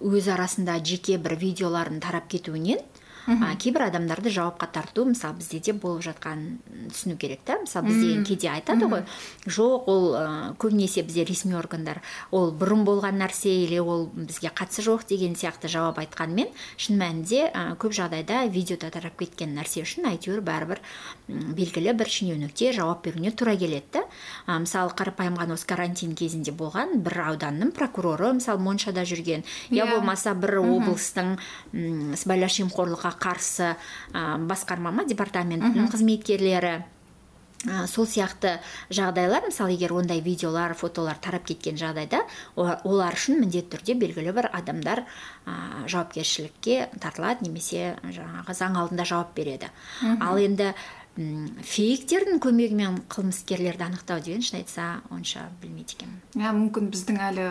өз 0.00 0.30
арасында 0.32 0.78
жеке 0.84 1.18
бір 1.22 1.36
видеоларын 1.40 2.00
тарап 2.00 2.30
кетуінен 2.32 2.80
а, 3.26 3.54
кейбір 3.56 3.86
адамдарды 3.86 4.30
жауапқа 4.32 4.66
тарту 4.72 5.04
мысалы 5.06 5.38
бізде 5.38 5.60
де 5.60 5.72
болып 5.72 6.02
жатқанын 6.02 6.88
түсіну 6.90 7.16
керек 7.16 7.44
та. 7.46 7.58
Мысалы 7.62 7.90
бізде 7.90 8.24
кейде 8.26 8.50
айтады 8.50 8.88
ғой. 8.90 9.04
Жоқ 9.46 9.88
ол 9.90 10.06
ә, 10.18 10.24
көбінесе 10.58 11.04
бізде 11.06 11.24
ресми 11.28 11.54
органдар. 11.54 12.02
Ол 12.30 12.50
бұрын 12.50 12.84
болған 12.88 13.20
нәрсе 13.22 13.52
или 13.64 13.78
ол 13.78 14.08
бізге 14.14 14.50
қатысы 14.50 14.82
жоқ 14.82 15.06
деген 15.08 15.36
сияқты 15.38 15.70
жауап 15.70 16.00
айтқанмен 16.02 16.50
шын 16.76 16.98
мәнінде 16.98 17.46
ә, 17.52 17.76
көп 17.78 17.94
жағдайда 17.94 18.46
видеода 18.50 18.90
тарап 18.90 19.18
кеткен 19.20 19.54
нәрсе 19.54 19.84
үшін 19.86 20.10
әйтеуір 20.10 20.42
бәрібір 20.42 20.82
белгілі 21.28 21.94
бір 21.94 22.10
шенеунікте 22.10 22.72
жауап 22.74 23.04
беруіне 23.06 23.30
тура 23.30 23.54
келеді 23.56 24.00
да. 24.00 24.04
А, 24.46 24.58
мысалы 24.58 24.92
қарапайым 24.98 25.38
ғана 25.38 25.54
осы 25.54 25.66
карантин 25.70 26.16
кезінде 26.18 26.52
болған 26.52 26.98
бір 27.04 27.20
ауданның 27.28 27.72
прокуроры 27.76 28.32
мысалы 28.40 28.58
моншада 28.62 29.06
жүрген. 29.06 29.46
Иә. 29.70 29.86
болмаса 29.92 30.34
бір 30.34 30.58
облыстың 30.62 31.36
сыбайлас 31.72 32.58
жемқорлыққа 32.58 33.11
қарсы 33.20 33.74
а, 34.12 34.38
басқарма 34.38 34.92
ма 34.94 35.04
департаментінің 35.08 35.90
қызметкерлері. 35.92 36.80
А, 37.62 37.86
сол 37.86 38.08
сияқты 38.10 38.56
жағдайлар 38.90 39.46
мысалы 39.46 39.76
егер 39.76 39.92
ондай 39.94 40.20
видеолар 40.20 40.74
фотолар 40.74 41.20
тарап 41.22 41.44
кеткен 41.46 41.76
жағдайда 41.78 42.24
олар 42.56 43.14
үшін 43.14 43.38
міндетті 43.38 43.76
түрде 43.76 43.94
белгілі 44.00 44.34
бір 44.34 44.48
адамдар 44.50 45.04
а, 45.46 45.84
жауапкершілікке 45.86 46.88
тартылады 46.98 47.46
немесе 47.46 47.94
жаңағы 48.02 48.56
заң 48.58 48.80
алдында 48.82 49.06
жауап 49.06 49.36
береді. 49.36 49.70
Ал 50.18 50.42
енді 50.42 50.72
фейктердің 51.12 52.38
көмегімен 52.40 53.02
қылмыскерлерді 53.12 53.84
анықтау 53.84 54.22
деген 54.24 54.40
шын 54.42 54.62
айтса 54.62 55.02
онша 55.12 55.44
білмейді 55.60 55.98
екенмін. 55.98 56.22
Иә 56.40 56.52
мүмкін 56.56 56.88
біздің 56.94 57.18
әлі 57.28 57.50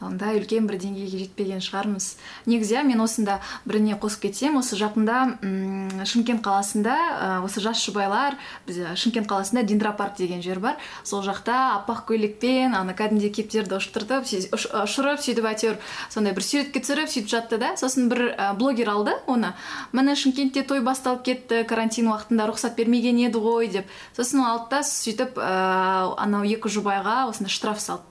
ондай 0.00 0.38
үлкен 0.40 0.66
бір 0.66 0.78
деңгейге 0.80 1.18
жетпеген 1.26 1.60
шығармыз. 1.60 2.16
Негізі 2.48 2.82
мен 2.88 3.00
осында 3.04 3.38
біріне 3.68 3.98
қосып 4.00 4.22
кетсем 4.28 4.56
осы 4.56 4.78
жақында 4.80 5.16
м, 5.44 6.04
шымкент 6.08 6.40
қаласында 6.44 6.94
ә, 6.96 7.28
осы 7.44 7.60
жас 7.60 7.82
жұбайлар 7.84 8.38
біз 8.66 8.80
шымкент 8.96 9.28
қаласында 9.28 9.62
дендропарк 9.68 10.16
деген 10.16 10.40
жер 10.42 10.58
бар. 10.58 10.76
Сол 11.04 11.20
жақта 11.26 11.58
аппақ 11.82 12.06
көйлекпен 12.08 12.74
ана 12.78 12.94
кәдімгідей 12.96 13.30
кептерді 13.36 13.76
ұштыртып 13.76 14.24
сүй- 14.24 14.48
ұш- 14.56 14.70
ұшырып 14.86 15.20
сөйтіп 15.20 15.48
әйтеуір 15.52 15.76
сондай 16.08 16.32
бір 16.32 16.48
суретке 16.48 16.80
түсіріп 16.80 17.12
сөйтіп 17.12 17.28
жатты 17.34 17.58
да. 17.60 17.74
Сосын 17.76 18.08
бір 18.08 18.24
блогер 18.58 18.88
алды 18.90 19.14
оны 19.26 19.52
міне 19.92 20.16
шымкентте 20.16 20.62
той 20.64 20.80
басталып 20.80 21.22
кетті 21.28 21.64
карантин 21.68 22.08
уақытында 22.10 22.48
рұқсат 22.50 22.74
бермеген 22.80 23.20
еді 23.20 23.38
ғой 23.44 23.68
деп. 23.68 23.86
Сосын 24.16 24.40
алды 24.48 24.70
да 24.78 24.82
сөйтіп 24.82 25.36
ә, 25.36 26.14
анау 26.16 26.44
екі 26.48 26.72
жұбайға 26.72 27.26
осындай 27.28 27.52
штраф 27.52 27.80
салды. 27.84 28.09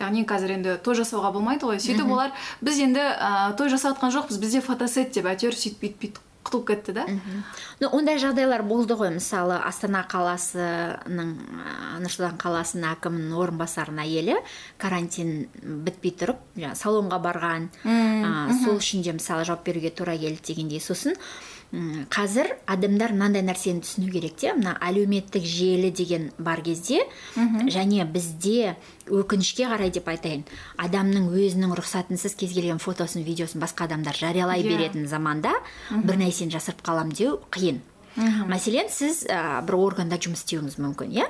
Яғни 0.00 0.26
қазір 0.28 0.56
енді 0.58 0.76
той 0.84 0.98
жасауға 1.00 1.32
болмайды 1.34 1.68
ғой. 1.68 1.80
Сөйтіп 1.82 2.10
олар 2.10 2.32
біз 2.64 2.78
енді 2.84 3.00
ә, 3.00 3.54
той 3.58 3.72
жасап 3.72 3.96
жатқан 3.96 4.14
жоқпыз 4.14 4.40
бізде 4.42 4.62
фотосет 4.64 5.14
деп 5.14 5.28
әйтеуір 5.30 5.56
сөйтіп 5.58 5.82
бүйтіп 5.82 6.00
бүйтіп 6.04 6.22
құтылып 6.44 6.66
кетті 6.68 6.92
да 6.92 7.04
ну 7.80 7.88
ондай 7.96 8.18
жағдайлар 8.20 8.64
болды 8.68 8.96
ғой 8.98 9.14
мысалы 9.16 9.56
астана 9.64 10.04
қаласының 10.10 11.30
ә, 11.32 11.72
нұр 12.02 12.12
сұлтан 12.12 12.36
қаласының 12.40 12.90
әкімінің 12.92 13.38
орынбасарының 13.40 14.04
әйелі 14.04 14.36
карантин 14.80 15.48
бітпей 15.86 16.14
тұрып 16.20 16.44
жаңағы 16.58 16.80
салонға 16.82 17.20
барған 17.24 17.70
ә, 17.84 18.52
сол 18.62 18.76
үшін 18.76 19.04
де 19.06 19.16
мысалы 19.16 19.48
жауап 19.48 19.64
беруге 19.64 19.90
тура 19.90 20.16
келді 20.18 20.44
дегендей 20.52 20.84
сосын. 20.84 21.16
Қазір 22.10 22.52
адамдар 22.70 23.12
мынандай 23.12 23.42
нәрсені 23.42 23.82
түсіну 23.82 24.10
керек 24.12 24.36
те. 24.38 24.52
Мына 24.54 24.76
әлеуметтік 24.80 25.44
желі 25.44 25.90
деген 25.90 26.30
бар 26.38 26.62
кезде 26.62 27.00
және 27.36 28.04
бізде 28.06 28.76
өкінішке 29.10 29.66
қарай 29.68 29.90
деп 29.90 30.08
айтайын 30.08 30.44
адамның 30.78 31.30
өзінің 31.34 31.74
рұқсатынсыз 31.74 32.36
кез 32.38 32.54
келген 32.54 32.78
фотосын 32.78 33.24
видеосын 33.26 33.60
басқа 33.60 33.88
адамдар 33.88 34.14
жариялай 34.14 34.62
Иә. 34.62 34.68
беретін 34.70 35.08
заманда 35.08 35.52
бір 35.90 36.16
нәрсені 36.22 36.50
жасырып 36.54 36.82
қалам 36.82 37.10
деу 37.12 37.40
қиын. 37.50 37.80
Мәселен 38.16 38.90
сіз 38.92 39.24
ә, 39.26 39.60
бір 39.66 39.78
органда 39.80 40.18
жұмыс 40.20 40.44
істеуіңіз 40.44 40.78
мүмкін 40.78 41.16
иә? 41.16 41.26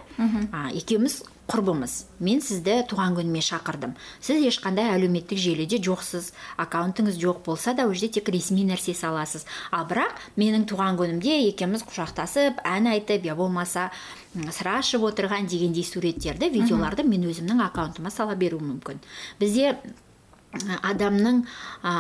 А, 0.53 0.69
екеуміз 0.75 1.23
құрбымыз. 1.49 1.95
Мен 2.25 2.41
сізді 2.41 2.79
туған 2.89 3.17
күніме 3.19 3.43
шақырдым. 3.45 3.95
Сіз 4.25 4.41
ешқандай 4.49 4.89
әлеуметтік 4.95 5.41
желіде 5.41 5.77
жоқсыз 5.85 6.31
аккаунтыңыз 6.57 7.19
жоқ 7.21 7.43
болса 7.45 7.75
да 7.77 7.85
ол 7.85 7.93
жерде 7.93 8.21
тек 8.21 8.31
ресми 8.33 8.65
нәрсе 8.65 8.95
саласыз. 8.97 9.45
Ал 9.71 9.85
бірақ 9.89 10.17
менің 10.41 10.65
туған 10.71 10.97
күнімде 11.01 11.37
екеуміз 11.51 11.85
құшақтасып 11.85 12.65
ән 12.65 12.89
айтып 12.95 13.29
я 13.29 13.37
болмаса 13.37 13.91
сыра 14.35 14.79
ішіп 14.81 15.05
отырған 15.11 15.49
дегендей 15.51 15.85
суреттерді 15.85 16.49
видеоларды 16.49 17.05
мен 17.05 17.29
өзімнің 17.29 17.61
аккаунтыма 17.69 18.11
сала 18.11 18.35
беруім 18.35 18.73
мүмкін. 18.73 19.05
Бізде 19.39 19.77
адамның 20.83 21.43
ә, 21.83 21.93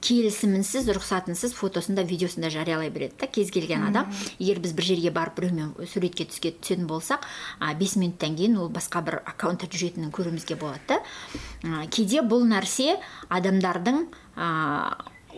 келісімінсіз 0.00 0.88
рұқсатынсыз 0.96 1.54
фотосын 1.56 1.98
да 1.98 2.04
видеосын 2.06 2.44
да 2.44 2.50
жариялай 2.52 2.90
береді 2.90 3.18
да 3.20 3.26
кез 3.26 3.50
келген 3.54 3.86
адам. 3.88 4.10
Егер 4.38 4.60
біз 4.64 4.74
бір 4.76 4.88
жерге 4.90 5.14
барып 5.14 5.40
біреумен 5.40 5.72
суретке 5.90 6.26
түске 6.28 6.54
түсетін 6.56 6.86
болсақ 6.90 7.24
а, 7.60 7.74
бес 7.74 7.96
минуттан 7.96 8.36
кейін 8.36 8.58
ол 8.60 8.70
басқа 8.72 9.04
бір 9.06 9.20
аккаунтта 9.24 9.70
жүретінін 9.70 10.12
көруімізге 10.14 10.58
болады 10.60 10.84
да. 10.88 11.00
Ы, 11.64 11.88
кейде 11.88 12.22
бұл 12.22 12.46
нәрсе 12.48 12.98
адамдардың 13.28 14.06
ә, 14.36 14.48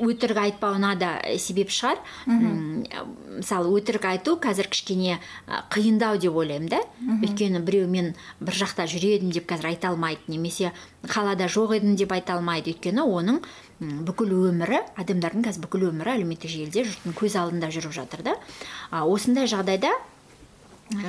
өтірік 0.03 0.39
айтпауына 0.41 0.95
да 1.01 1.11
себеп 1.39 1.71
шығар. 1.75 2.01
Мысалы 2.27 3.73
өтірік 3.79 4.07
айту 4.09 4.37
қазір 4.41 4.69
кішкене 4.73 5.19
ә, 5.19 5.63
қиындау 5.73 6.19
деп 6.21 6.37
ойлаймын 6.37 6.71
да. 6.73 6.81
Өйткені 7.21 7.61
біреу 7.67 7.89
мен 7.91 8.15
бір 8.41 8.59
жақта 8.63 8.87
жүр 8.91 9.07
едім 9.17 9.31
деп 9.35 9.49
қазір 9.51 9.73
айта 9.73 9.93
алмайды 9.93 10.27
немесе 10.33 10.73
қалада 11.07 11.49
жоқ 11.53 11.77
едім 11.79 11.97
деп 11.97 12.13
айта 12.17 12.37
алмайды. 12.39 12.75
Өйткені 12.75 13.05
оның 13.05 13.43
бүкіл 13.81 14.33
өмірі 14.49 14.83
адамдардың 14.97 15.47
қазір 15.47 15.67
бүкіл 15.67 15.89
өмірі 15.91 16.17
әлеуметтік 16.17 16.53
желіде 16.53 16.87
жұрттың 16.89 17.17
көз 17.17 17.37
алдында 17.41 17.73
жүріп 17.75 17.97
жатыр 17.97 18.25
да. 18.25 18.37
А, 18.91 19.05
осындай 19.05 19.49
жағдайда 19.51 19.93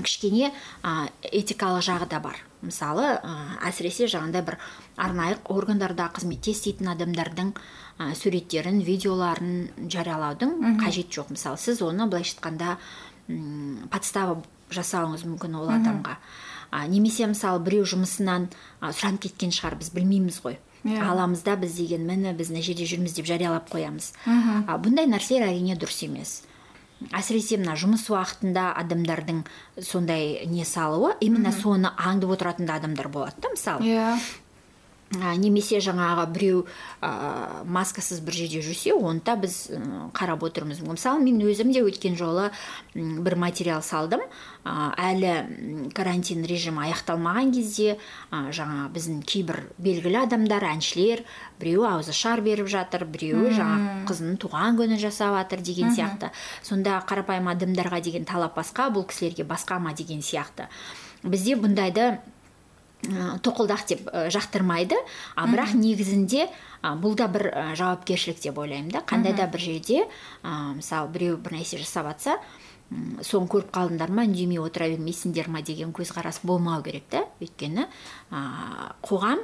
кішкене 0.04 0.52
ә, 0.84 1.08
этикалық 1.21 1.86
жағы 1.86 2.10
да 2.10 2.19
бар. 2.19 2.41
Мысалы 2.65 3.06
ә, 3.21 3.34
әсіресе 3.69 4.08
жаңағыдай 4.10 4.43
бір 4.47 4.58
арнайы 4.97 5.38
органдарда 5.45 6.10
қызметте 6.15 6.52
істейтін 6.52 6.89
адамдардың 6.95 7.54
ә, 7.97 8.13
суреттерін 8.15 8.81
видеоларын 8.86 9.89
жариялаудың 9.89 10.77
қажеті 10.81 11.19
жоқ. 11.19 11.33
Мысалы 11.36 11.57
сіз 11.57 11.81
оны 11.81 12.07
былайша 12.10 12.38
айтқанда 12.38 12.77
подстава 13.91 14.41
жасауыңыз 14.73 15.25
мүмкін 15.27 15.57
ол 15.60 15.71
адамға. 15.71 16.17
А, 16.69 16.86
немесе 16.88 17.27
мысалы 17.27 17.62
біреу 17.63 17.86
жұмысынан 17.88 18.49
а, 18.81 18.91
сұранып 18.91 19.27
кеткен 19.27 19.53
шығар 19.55 19.77
біз 19.79 19.91
білмейміз 19.95 20.41
ғой. 20.43 20.57
Иә. 20.88 21.01
аламыз 21.03 21.41
да 21.43 21.55
біз 21.57 21.73
деген 21.75 22.05
міне 22.07 22.33
біз 22.38 22.51
мына 22.51 22.62
жерде 22.63 22.86
жүрміз 22.88 23.15
деп 23.17 23.25
жариялап 23.25 23.69
қоямыз. 23.71 24.13
А, 24.67 24.77
бұндай 24.77 25.07
нәрселер 25.10 25.47
әрине 25.49 25.75
дұрыс 25.75 26.03
емес. 26.05 26.43
Әсіресе 27.12 27.57
мына 27.60 27.75
жұмыс 27.77 28.07
уақытында 28.10 28.71
адамдардың 28.83 29.43
сондай 29.81 30.45
не 30.47 30.65
салуы 30.65 31.15
именно 31.21 31.51
соны 31.51 31.91
аңдып 31.97 32.38
отыратын 32.38 32.65
да 32.69 32.77
адамдар 32.79 33.10
болады 33.10 33.41
да 33.41 33.51
мысалы. 33.53 33.83
Иә. 33.86 34.15
А, 34.15 34.46
немесе 35.12 35.80
жаңағы 35.80 36.26
біреу 36.36 36.65
ә, 37.02 37.63
маскасыз 37.63 38.20
бір 38.20 38.36
жерде 38.36 38.62
жүрсе 38.65 38.93
оны 38.93 39.22
да 39.24 39.38
біз 39.39 39.70
қарап 40.13 40.43
отырмыз. 40.43 40.82
Мысалы 40.84 41.24
мен 41.24 41.39
өзім 41.48 41.72
де 41.72 41.84
өткен 41.86 42.17
жолы 42.20 42.50
бір 42.93 43.38
материал 43.39 43.82
салдым. 43.82 44.22
Ә, 44.67 44.91
әлі 45.00 45.93
карантин 45.96 46.43
режимі 46.43 46.84
аяқталмаған 46.89 47.54
кезде 47.56 47.96
ә, 48.32 48.52
жаңа 48.52 48.89
біздің 48.91 49.24
кейбір 49.24 49.63
белгілі 49.80 50.26
адамдар 50.26 50.67
әншілер 50.74 51.24
біреуі 51.62 51.88
ауызашар 51.93 52.43
беріп 52.43 52.67
жатыр 52.67 53.08
біреуі 53.08 53.56
жаңа 53.56 54.06
қызының 54.10 54.36
туған 54.43 54.76
күнін 54.76 55.00
жасап 55.00 55.38
жатыр 55.39 55.63
деген 55.63 55.96
сияқты. 55.96 56.34
Сонда 56.67 57.00
қарапайым 57.08 57.48
адамдарға 57.54 58.02
деген 58.04 58.28
талап 58.28 58.60
басқа 58.60 58.91
бұл 58.91 59.08
кісілерге 59.08 59.48
басқа 59.48 59.80
ма 59.80 59.96
деген 59.96 60.20
сияқты. 60.20 60.67
Бізде 61.24 61.56
бұндайды 61.56 62.17
тоқылдақ 63.43 63.84
деп 63.88 64.08
ә, 64.12 64.28
жақтырмайды. 64.34 64.98
А 65.36 65.48
бірақ 65.48 65.76
негізінде 65.80 66.48
ә, 66.48 66.93
бұл 67.00 67.15
да 67.20 67.28
бір 67.32 67.50
ә, 67.52 67.65
жауапкершілік 67.80 68.41
деп 68.43 68.58
ойлаймын 68.58 68.91
да. 68.93 69.04
Қандай 69.08 69.36
да 69.38 69.48
бір 69.52 69.63
жерде 69.63 70.06
ә, 70.43 70.74
мысалы 70.78 71.12
біреу 71.13 71.38
бір 71.38 71.60
нәрсе 71.60 71.80
жасап 71.82 72.12
жатса 72.12 72.38
соны 73.21 73.50
көріп 73.52 73.71
қалдыңдар 73.76 74.12
ма 74.15 74.23
үндемей 74.23 74.62
отыра 74.63 74.88
бермейсіңдер 74.88 75.50
ма 75.52 75.60
деген 75.65 75.91
көзқарас 75.95 76.39
болмау 76.47 76.84
керек 76.86 77.04
та 77.12 77.26
өйткені 77.43 77.84
ә, 77.84 78.43
қоғам 79.04 79.41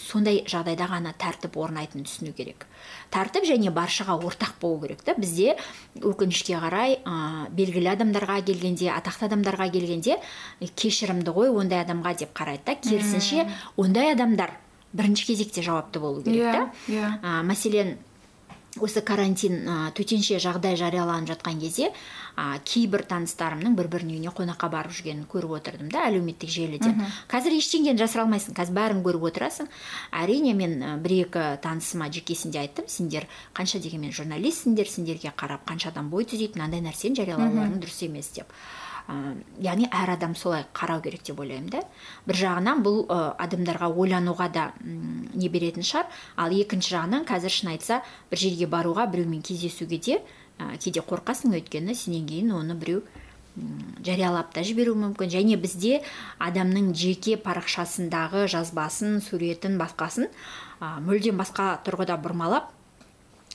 сондай 0.00 0.40
жағдайда 0.48 0.86
ғана 0.88 1.12
тәртіп 1.20 1.58
орнайтынын 1.60 2.06
түсіну 2.08 2.32
керек. 2.32 2.64
Тәртіп 3.12 3.44
және 3.50 3.68
баршаға 3.76 4.16
ортақ 4.24 4.56
болу 4.62 4.80
керек 4.86 5.04
та 5.04 5.12
бізде 5.18 5.58
өкінішке 6.00 6.56
қарай 6.62 6.96
ә, 7.04 7.50
белгілі 7.52 7.92
адамдарға 7.92 8.40
келгенде 8.48 8.88
атақты 8.94 9.28
адамдарға 9.28 9.68
келгенде 9.74 10.16
«Е, 10.16 10.68
кешірімді 10.72 11.36
ғой 11.36 11.52
ондай 11.52 11.84
адамға 11.84 12.16
деп 12.24 12.32
қарайды 12.32 12.64
да. 12.72 12.78
Керісінше 12.88 13.44
ондай 13.76 14.14
адамдар 14.14 14.56
бірінші 14.92 15.28
кезекте 15.28 15.62
жауапты 15.62 16.00
болу 16.00 16.22
керек 16.24 16.48
та 16.48 16.70
иә. 16.88 17.18
Ә, 17.20 17.42
мәселен 17.44 17.98
осы 18.76 19.00
карантин 19.00 19.64
ә, 19.64 19.76
төтенше 19.96 20.38
жағдай 20.42 20.76
жарияланып 20.78 21.30
жатқан 21.32 21.58
кезде 21.62 21.88
ә, 22.36 22.60
кейбір 22.68 23.02
таныстарымның 23.08 23.74
бір 23.78 23.88
бірінің 23.94 24.18
үйіне 24.18 24.32
қонаққа 24.36 24.68
барып 24.70 24.94
жүргенін 24.98 25.24
көріп 25.30 25.54
отырдым 25.58 25.88
да 25.92 26.04
әлеуметтік 26.10 26.52
желіден 26.52 27.00
қазір 27.32 27.56
ештеңені 27.58 27.98
жасыра 27.98 28.26
алмайсың 28.26 28.56
қазір 28.58 28.76
бәрін 28.78 29.02
көріп 29.06 29.24
отырасың. 29.30 29.70
Әрине 30.12 30.54
мен 30.58 30.76
бір 31.02 31.16
екі 31.24 31.46
танысыма 31.64 32.10
жекесінде 32.12 32.60
айттым. 32.62 32.86
Сендер 32.92 33.26
қанша 33.56 33.80
дегенмен 33.82 34.12
журналистсіңдер 34.12 34.90
сендерге 34.90 35.32
қарап 35.32 35.64
қаншадан 35.68 36.12
бой 36.12 36.28
түзейді 36.28 36.60
мынандай 36.60 36.84
нәрсені 36.84 37.18
жариялауларың 37.18 37.80
дұрыс 37.82 38.04
емес 38.06 38.30
деп. 38.36 38.52
Яғни 39.08 39.88
әр 39.88 40.10
адам 40.14 40.34
солай 40.36 40.66
қарау 40.76 41.00
керек 41.00 41.22
деп 41.24 41.40
ойлаймын 41.40 41.70
да. 41.72 41.80
Бір 42.28 42.36
жағынан 42.42 42.82
бұл 42.84 43.06
адамдарға 43.08 43.88
ойлануға 43.88 44.48
да 44.52 44.66
не 44.82 45.48
беретін 45.48 45.86
шығар. 45.86 46.06
Ал 46.36 46.52
екінші 46.52 46.94
жағынан 46.96 47.24
қазір 47.28 47.54
шын 47.54 47.72
айтса 47.72 48.02
бір 48.30 48.42
жерге 48.44 48.68
баруға 48.68 49.08
біреумен 49.08 49.40
кездесуге 49.42 49.98
де 49.98 50.20
кейде 50.76 51.00
қорқасың 51.00 51.56
өйткені 51.56 51.96
сенен 51.96 52.28
кейін 52.28 52.52
оны 52.52 52.76
біреу 52.76 53.02
жариялап 54.04 54.52
та 54.54 54.62
жіберуі 54.62 55.00
мүмкін. 55.00 55.32
Және 55.32 55.56
бізде 55.58 56.02
адамның 56.38 56.92
жеке 56.94 57.38
парақшасындағы 57.40 58.46
жазбасын 58.52 59.22
суретін 59.24 59.80
басқасын 59.80 60.28
мүлдем 60.78 61.40
басқа 61.40 61.78
тұрғыда 61.86 62.20
бұрмалап 62.22 62.74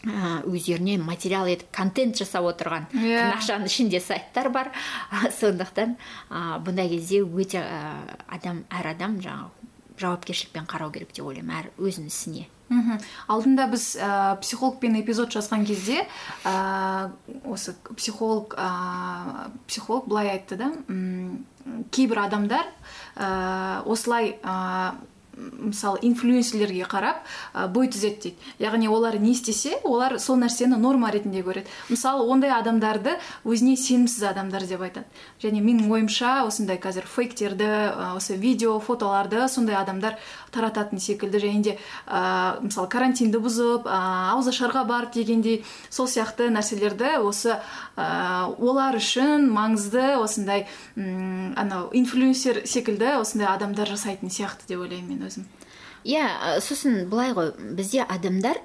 өздеріне 0.03 0.97
материал 0.99 1.47
етіп 1.47 1.69
контент 1.71 2.17
жасап 2.19 2.45
отырған. 2.51 2.87
Иә. 2.91 3.31
тырнақшаның 3.33 3.69
ішінде 3.69 3.99
сайттар 4.03 4.49
бар. 4.51 4.71
Сондықтан 5.39 5.95
ә, 6.29 6.59
бұндай 6.63 6.89
кезде 6.91 7.23
өте 7.23 7.61
ә, 7.63 7.93
адам 8.27 8.63
әр 8.69 8.91
адам 8.95 9.19
жаңағы 9.23 9.69
жауапкершілікпен 10.01 10.67
қарау 10.67 10.91
керек 10.91 11.13
деп 11.13 11.25
ойлаймын 11.25 11.55
әр 11.61 11.71
өзінің 11.77 12.11
ісіне. 12.11 12.47
Мхм. 12.73 12.97
Алдында 13.29 13.67
біз 13.69 13.83
ә, 14.01 14.35
психологпен 14.41 14.95
эпизод 15.01 15.29
жазған 15.35 15.65
кезде 15.67 16.07
ә, 16.43 17.11
осы 17.45 17.75
психолог 17.95 18.55
ә, 18.57 19.51
психолог 19.67 20.07
былай 20.07 20.31
айтты 20.31 20.57
да 20.57 20.71
м, 20.87 21.45
кейбір 21.91 22.23
адамдар 22.25 22.65
ә, 23.15 23.83
осылай 23.85 24.39
ә, 24.41 24.95
мысалы 25.37 25.99
инфлюенсерлерге 26.01 26.85
қарап 26.89 27.23
ә, 27.53 27.67
бой 27.67 27.87
түзеді 27.87 28.19
дейді. 28.21 28.37
Яғни 28.61 28.89
олар 28.91 29.17
не 29.19 29.31
істесе 29.33 29.79
олар 29.83 30.19
сол 30.19 30.37
нәрсені 30.41 30.77
норма 30.77 31.11
ретінде 31.11 31.43
көреді. 31.43 31.69
Мысалы 31.89 32.27
ондай 32.29 32.53
адамдарды 32.53 33.17
өзіне 33.45 33.75
сенімсіз 33.77 34.23
адамдар 34.29 34.65
деп 34.67 34.83
айтады. 34.85 35.07
Және 35.41 35.61
менің 35.63 35.89
ойымша 35.91 36.43
осындай 36.47 36.77
қазір 36.81 37.07
фейктерді 37.09 37.69
осы 38.13 38.37
видео 38.37 38.79
фотоларды 38.79 39.47
сондай 39.49 39.75
адамдар 39.79 40.19
тарататын 40.51 40.99
секілді. 40.99 41.41
Және 41.43 41.63
де 41.63 41.77
ә, 42.07 42.59
мысалы 42.61 42.89
карантинді 42.89 43.41
бұзып 43.41 43.87
ә, 43.87 43.99
ауызашарға 44.35 44.85
барып 44.87 45.13
дегендей 45.17 45.63
сол 45.89 46.07
сияқты 46.07 46.49
нәрселерді 46.53 47.17
осы 47.23 47.57
ә, 47.97 48.53
олар 48.59 48.99
үшін 48.99 49.49
маңызды 49.53 50.13
осындай 50.21 50.67
анау 50.95 51.89
инфлюенсер 51.93 52.63
секілді 52.69 53.17
осындай 53.19 53.49
адамдар 53.49 53.89
жасайтын 53.89 54.29
сияқты 54.33 54.67
деп 54.67 54.83
ойлаймын 54.85 55.22
мен. 55.22 55.22
Өзім. 55.27 55.47
Иә 56.03 56.23
ә, 56.27 56.61
сосын 56.61 57.05
былай 57.09 57.33
ғой 57.35 57.53
бізде 57.77 58.03
адамдар 58.03 58.59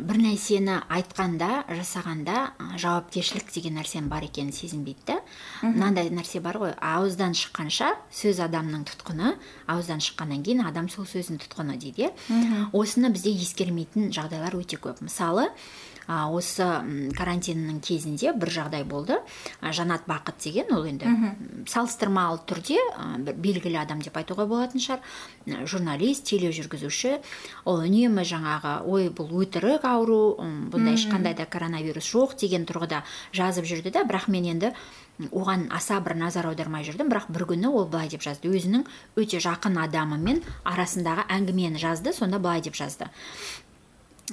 бір 0.00 0.20
нәрсені 0.22 0.76
айтқанда 0.92 1.64
жасағанда 1.68 2.52
жауапкершілік 2.80 3.50
деген 3.52 3.74
нәрсенің 3.80 4.08
бар 4.08 4.24
екенін 4.24 4.52
сезінбейді 4.54 5.02
да. 5.08 5.16
Мынандай 5.64 6.12
нәрсе 6.14 6.40
бар 6.40 6.60
ғой 6.62 6.74
ауыздан 6.78 7.34
шыққанша 7.36 7.90
сөз 8.14 8.40
адамның 8.46 8.86
тұтқыны 8.88 9.34
ауыздан 9.66 10.00
шыққаннан 10.04 10.44
кейін 10.46 10.64
адам 10.68 10.88
сол 10.92 11.08
сөздің 11.10 11.42
тұтқыны 11.42 11.76
дейді. 11.80 12.12
Иә 12.30 12.70
осыны 12.72 13.10
бізде 13.12 13.34
ескермейтін 13.34 14.12
жағдайлар 14.14 14.56
өте 14.60 14.78
көп. 14.80 15.02
Мысалы 15.04 15.50
осы 16.10 16.66
карантиннің 17.14 17.80
кезінде 17.84 18.32
бір 18.34 18.50
жағдай 18.50 18.84
болды. 18.84 19.20
Жанат 19.62 20.08
бақыт 20.10 20.42
деген 20.42 20.72
ол 20.74 20.86
енді 20.88 21.06
салыстырмалы 21.70 22.40
түрде 22.50 22.78
бір 23.22 23.38
белгілі 23.38 23.78
адам 23.78 24.02
деп 24.02 24.18
айтуға 24.18 24.46
болатын 24.50 24.82
шығар. 24.82 25.04
Журналист 25.70 26.26
тележүргізуші. 26.30 27.20
Ол 27.64 27.84
үнемі 27.86 28.26
жаңағы 28.26 28.74
ой 28.90 29.10
бұл 29.14 29.30
өтірік 29.44 29.86
ауру 29.86 30.36
бұнда 30.40 30.96
ешқандай 30.98 31.36
да 31.38 31.46
коронавирус 31.46 32.10
жоқ 32.10 32.34
деген 32.40 32.66
тұрғыда 32.66 33.04
жазып 33.36 33.70
жүрді 33.70 33.94
да. 33.94 34.02
Бірақ 34.02 34.26
мен 34.32 34.50
енді 34.50 34.74
оған 35.30 35.68
аса 35.70 36.00
бір 36.00 36.16
назар 36.16 36.50
аудармай 36.50 36.82
жүрдім. 36.86 37.10
Бірақ 37.12 37.30
бір 37.30 37.46
күні 37.54 37.70
ол 37.70 37.86
былай 37.86 38.08
деп 38.08 38.24
жазды. 38.24 38.50
Өзінің 38.50 38.86
өте 39.20 39.38
жақын 39.38 39.78
адамымен 39.84 40.42
арасындағы 40.64 41.28
әңгімені 41.28 41.78
жазды 41.78 42.14
сонда 42.16 42.40
былай 42.40 42.64
деп 42.64 42.74
жазды. 42.74 43.10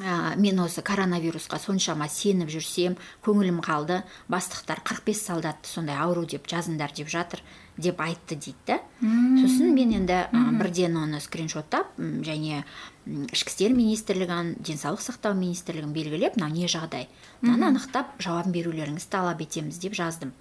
Ә, 0.01 0.35
мен 0.37 0.59
осы 0.61 0.81
коронавирусқа 0.85 1.59
соншама 1.61 2.07
сеніп 2.11 2.51
жүрсем 2.53 2.97
көңілім 3.25 3.61
қалды. 3.65 4.03
Бастықтар 4.29 4.81
45 4.85 5.21
солдатты 5.21 5.69
сондай 5.69 5.97
ауру 5.97 6.25
деп 6.25 6.47
жазыңдар 6.47 6.93
деп 6.93 7.09
жатыр 7.09 7.41
деп 7.77 8.01
айтты 8.01 8.35
дейді 8.35 8.57
да. 8.67 8.79
Сосын 9.01 9.73
мен 9.73 9.93
енді 9.93 10.19
бірден 10.59 10.97
оны 10.97 11.21
скриншоттап 11.21 11.97
және 11.97 12.63
ішкі 13.05 13.53
істер 13.53 13.73
министрлігін 13.77 14.55
денсаулық 14.59 15.01
сақтау 15.01 15.37
министрлігін 15.37 15.93
белгілеп 15.93 16.37
мынау 16.37 16.53
не 16.53 16.69
жағдай? 16.69 17.07
Мынаны 17.41 17.71
анықтап 17.73 18.17
жауап 18.21 18.49
берулеріңізді 18.53 19.11
талап 19.13 19.41
етеміз 19.41 19.77
деп 19.81 19.93
жаздым. 19.97 20.33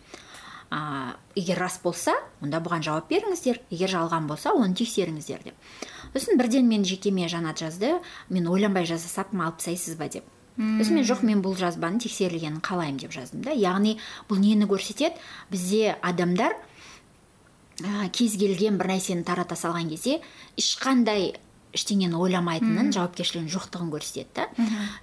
Ә, 0.71 1.15
егер 1.37 1.61
рас 1.63 1.79
болса 1.83 2.17
онда 2.43 2.59
бұған 2.59 2.83
жауап 2.83 3.07
беріңіздер. 3.13 3.61
Егер 3.71 3.93
жалған 3.93 4.27
болса 4.27 4.51
оны 4.57 4.75
тексеріңіздер 4.75 5.45
деп. 5.47 5.55
Сосын 6.17 6.39
бірден 6.41 6.69
мен 6.69 6.85
жекеме 6.85 7.29
жанат 7.29 7.61
жазды. 7.61 7.99
Мен 8.29 8.49
ойланбай 8.49 8.87
жаза 8.89 9.09
салыппын 9.09 9.45
алып 9.45 9.61
тастайсыз 9.61 9.97
ба 10.01 10.09
деп. 10.09 10.25
Сосын 10.57 10.97
мен 10.97 11.05
жоқ 11.05 11.23
мен 11.29 11.43
бұл 11.45 11.57
жазбаның 11.61 12.01
тексерілгенін 12.07 12.63
қалаймын 12.65 13.03
деп 13.03 13.13
жаздым 13.13 13.43
да. 13.45 13.53
Яғни 13.53 13.99
бұл 14.29 14.41
нені 14.41 14.65
көрсетеді? 14.71 15.21
Бізде 15.51 15.97
адамдар 16.01 16.57
ә, 17.85 18.09
кез 18.09 18.39
келген 18.41 18.79
бір 18.81 18.95
нәрсені 18.95 19.25
тарата 19.29 19.55
салған 19.59 19.91
кезде 19.93 20.23
ешқандай 20.57 21.35
ештеңені 21.77 22.17
ойламайтынын 22.17 22.89
жауапкершілігінің 22.97 23.53
жоқтығын 23.53 23.93
көрсетеді 23.93 24.33
да. 24.39 24.49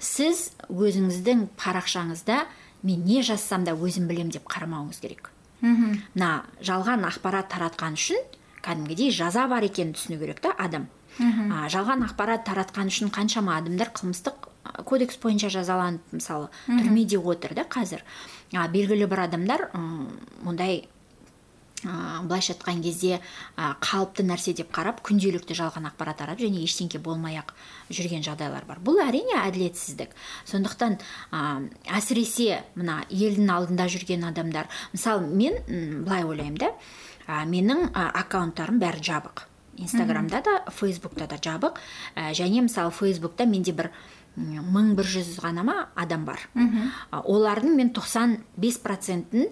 Сіз 0.02 0.50
өзіңіздің 0.74 1.52
парақшаңызда 1.62 2.40
мен 2.82 3.06
не 3.06 3.22
жазсам 3.22 3.64
да 3.68 3.78
өзім 3.78 4.10
білем 4.10 4.34
деп 4.34 4.50
қарамауыңыз 4.50 5.04
керек. 5.06 5.30
Мына 5.62 6.32
жалған 6.66 7.06
ақпарат 7.08 7.54
таратқан 7.54 7.94
үшін 7.94 8.18
кәдімгідей 8.64 9.12
жаза 9.14 9.46
бар 9.52 9.64
екенін 9.68 9.94
түсіну 9.94 10.18
керек 10.20 10.42
та 10.42 10.56
адам. 10.58 10.90
А, 11.20 11.68
жалған 11.70 12.08
ақпарат 12.08 12.46
таратқан 12.48 12.90
үшін 12.92 13.12
қаншама 13.14 13.58
адамдар 13.60 13.92
қылмыстық 13.94 14.50
кодекс 14.88 15.20
бойынша 15.22 15.52
жазаланып 15.54 16.16
мысалы 16.16 16.50
түрмеде 16.68 17.20
отыр 17.20 17.54
да 17.54 17.68
қазір. 17.68 18.02
А, 18.54 18.68
белгілі 18.68 19.08
бір 19.12 19.26
адамдар 19.28 19.68
мұндай 19.74 20.88
ә, 21.84 22.24
былайша 22.24 22.54
айтқан 22.56 22.82
кезде 22.84 23.20
ә, 23.58 23.74
қалыпты 23.84 24.26
нәрсе 24.26 24.56
деп 24.58 24.72
қарап 24.74 25.02
күнделікті 25.06 25.58
жалған 25.58 25.90
ақпарат 25.92 26.22
таратып 26.22 26.48
және 26.48 26.64
ештеңке 26.64 27.00
болмай 27.04 27.38
ақ 27.42 27.54
жүрген 27.92 28.24
жағдайлар 28.26 28.66
бар. 28.68 28.82
Бұл 28.84 29.02
әрине 29.04 29.38
әділетсіздік. 29.44 30.14
Сондықтан 30.50 30.98
ә, 31.32 31.70
әсіресе 32.00 32.64
мына 32.76 33.04
елдің 33.10 33.52
алдында 33.54 33.90
жүрген 33.92 34.28
адамдар 34.30 34.70
мысалы 34.94 35.28
мен 35.28 35.60
былай 36.06 36.24
ойлаймын 36.24 36.62
да 36.62 36.74
ә, 37.28 37.44
менің 37.46 37.90
ә, 37.92 38.10
аккаунттарым 38.24 38.80
бәрі 38.82 39.04
жабық. 39.04 39.48
Инстаграмда 39.78 40.42
да 40.42 40.72
фейсбукта 40.72 41.28
да 41.28 41.38
жабық. 41.38 41.80
Ә, 42.16 42.34
және 42.34 42.62
мысалы 42.62 42.92
фейсбукта 42.92 43.46
менде 43.46 43.74
бір 43.74 43.92
мың 44.38 44.96
бір 44.98 45.06
жүз 45.06 45.40
ғана 45.44 45.64
ма 45.64 45.90
адам 45.96 46.26
бар. 46.26 46.40
Олардың 47.12 47.76
мен 47.76 47.94
95 47.94 48.80
процентін 48.82 49.50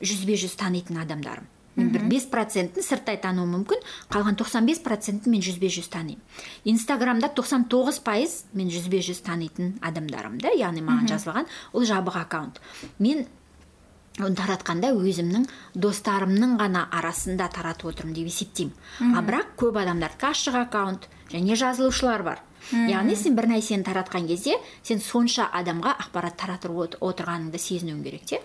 жүзбе 0.00 0.36
жүз 0.36 0.56
танитын 0.56 1.02
адамдарым. 1.02 1.48
Мен 1.76 1.88
бір 1.88 2.02
бес 2.04 2.26
процентін 2.28 2.84
сырттай 2.84 3.16
тануым 3.16 3.54
мүмкін 3.56 3.80
қалған 4.12 4.36
95 4.36 4.82
процентін 4.84 5.32
мен 5.32 5.40
жүзбе 5.44 5.70
жүз 5.72 5.88
танимын. 5.88 6.20
Инстаграмда 6.68 7.30
99 7.32 8.00
пайыз 8.04 8.44
мен 8.52 8.68
жүзбе 8.68 9.00
жүз 9.00 9.22
танитын 9.24 9.78
адамдарым 9.80 10.36
да 10.42 10.52
яғни 10.52 10.84
маған 10.84 11.08
жазылған. 11.14 11.48
Ол 11.72 11.86
жабық 11.88 12.18
аккаунт. 12.20 12.60
Мен 12.98 13.24
таратқанда 14.18 14.92
өзімнің 14.92 15.46
достарымның 15.74 16.56
ғана 16.60 16.86
арасында 16.92 17.48
таратып 17.52 17.92
отырмын 17.92 18.14
деп 18.14 18.28
есептеймін. 18.28 18.74
А 19.16 19.22
бірақ 19.24 19.54
көп 19.56 19.78
адамдардікі 19.80 20.28
ашық 20.28 20.58
аккаунт 20.66 21.08
және 21.32 21.56
жазылушылар 21.56 22.22
бар. 22.22 22.42
Яғни 22.70 23.16
сен 23.18 23.34
бір 23.34 23.48
нәрсені 23.50 23.82
таратқан 23.82 24.28
кезде 24.28 24.58
сен 24.84 25.00
сонша 25.00 25.48
адамға 25.52 25.96
ақпарат 26.04 26.36
таратып 26.38 27.00
отырғаныңды 27.00 27.58
сезінуің 27.58 28.02
керек 28.04 28.24
те. 28.28 28.40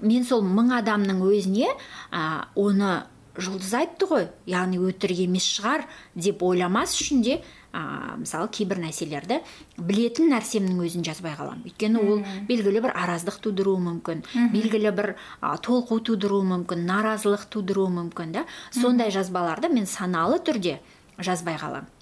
Мен 0.00 0.24
сол 0.24 0.42
мың 0.42 0.72
адамның 0.78 1.20
өзіне 1.26 1.68
ә, 1.68 2.46
оны 2.56 3.04
жұлдыз 3.38 3.74
айтты 3.78 4.08
ғой. 4.08 4.28
Яғни 4.46 4.80
өтірік 4.80 5.26
емес 5.26 5.46
шығар 5.58 5.84
деп 6.14 6.42
ойламас 6.42 6.96
үшін 6.96 7.22
де 7.22 7.42
ә, 7.78 8.16
мысалы 8.18 8.50
кейбір 8.52 8.80
нәрселерді 8.82 9.40
білетін 9.78 10.32
нәрсемнің 10.34 10.80
өзін 10.86 11.04
жазбай 11.06 11.36
қаламын. 11.38 11.66
Өйткені 11.68 12.02
ол 12.02 12.24
белгілі 12.48 12.82
бір 12.86 12.94
араздық 12.98 13.38
тудыруы 13.44 13.78
мүмкін 13.84 14.24
белгілі 14.54 14.94
бір 14.96 15.12
ә, 15.40 15.54
толқу 15.62 16.00
тудыруы 16.10 16.46
мүмкін 16.54 16.82
наразылық 16.88 17.46
тудыруы 17.52 17.92
мүмкін 18.00 18.34
да? 18.34 18.46
Сондай 18.74 19.14
жазбаларды 19.14 19.70
мен 19.70 19.86
саналы 19.86 20.42
түрде 20.42 20.80
жазбай 21.18 21.58
қаламын. 21.60 21.94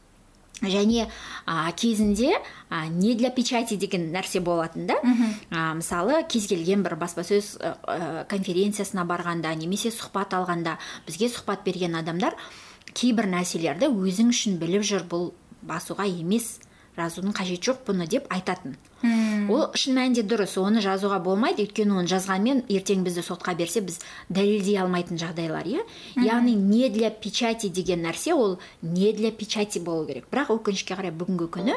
Және 0.63 1.05
ә, 1.45 1.73
кезінде 1.77 2.31
ә, 2.71 2.89
не 2.89 3.15
для 3.15 3.29
печати 3.31 3.77
деген 3.77 4.09
нәрсе 4.15 4.41
болатын 4.41 4.87
да? 4.89 4.97
Ә, 5.51 5.75
мысалы 5.77 6.23
кез 6.33 6.47
келген 6.49 6.83
бір 6.87 6.97
баспасөз 6.97 7.59
ә, 7.61 8.25
конференциясына 8.31 9.05
барғанда 9.05 9.53
немесе 9.53 9.93
сұхбат 9.93 10.33
алғанда 10.33 10.79
бізге 11.07 11.29
сұхбат 11.29 11.61
берген 11.67 11.99
адамдар 12.01 12.39
кейбір 12.97 13.29
нәрселерді 13.35 13.91
өзің 13.93 14.33
үшін 14.33 14.57
біліп 14.63 14.87
жүр. 14.89 15.05
Бұл 15.11 15.35
басуға 15.69 16.07
емес 16.09 16.57
жазудың 16.97 17.35
қажеті 17.37 17.71
жоқ 17.71 17.83
бұны 17.91 18.07
деп 18.09 18.29
айтатын. 18.33 18.77
Ол 19.53 19.67
шын 19.77 19.99
мәнінде 19.99 20.23
дұрыс 20.27 20.57
оны 20.59 20.81
жазуға 20.81 21.19
болмайды 21.23 21.67
өйткені 21.67 21.93
оны 22.01 22.09
жазғанмен 22.09 22.63
ертең 22.73 23.05
бізді 23.05 23.23
сотқа 23.27 23.53
берсе 23.59 23.83
біз 23.85 24.01
дәлелдей 24.33 24.79
алмайтын 24.81 25.21
жағдайлар 25.21 25.69
иә? 25.69 25.85
Яғни 26.17 26.57
не 26.57 26.89
для 26.91 27.11
печати 27.11 27.69
деген 27.69 28.03
нәрсе 28.07 28.33
ол 28.35 28.59
не 28.81 29.13
для 29.13 29.31
печати 29.31 29.79
болу 29.79 30.07
керек. 30.09 30.31
Бірақ 30.33 30.55
өкінішке 30.57 30.97
қарай 30.97 31.13
бүгінгі 31.13 31.51
күні 31.53 31.77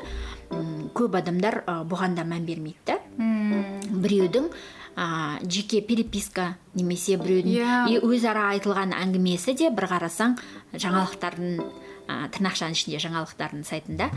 көп 0.96 1.20
адамдар 1.20 1.62
бұған 1.68 2.16
да 2.16 2.24
мән 2.24 2.48
бермейді 2.48 2.80
да. 2.88 2.98
Біреудің 3.20 4.48
ә, 4.96 5.44
жеке 5.44 5.82
переписка 5.82 6.56
немесе 6.74 7.20
біреудің 7.20 7.60
yeah. 7.60 8.00
өзара 8.00 8.50
айтылған 8.56 8.96
әңгімесі 8.96 9.58
де 9.60 9.70
бір 9.70 9.90
қарасаң 9.92 10.40
жаңалықтардың 10.74 11.62
ә, 12.10 12.30
тырнақшаның 12.34 12.76
ішінде 12.76 13.02
жаңалықтардың 13.04 13.66
сайтында 13.70 14.10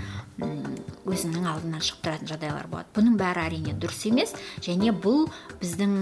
өзіңнің 1.12 1.48
алдынан 1.52 1.84
шығып 1.84 2.06
тұратын 2.06 2.30
жағдайлар 2.32 2.68
болады. 2.72 2.88
Бұның 2.96 3.18
бәрі 3.20 3.44
әрине 3.44 3.74
дұрыс 3.76 4.06
емес 4.08 4.32
және 4.64 4.94
бұл 4.96 5.28
біздің 5.60 5.94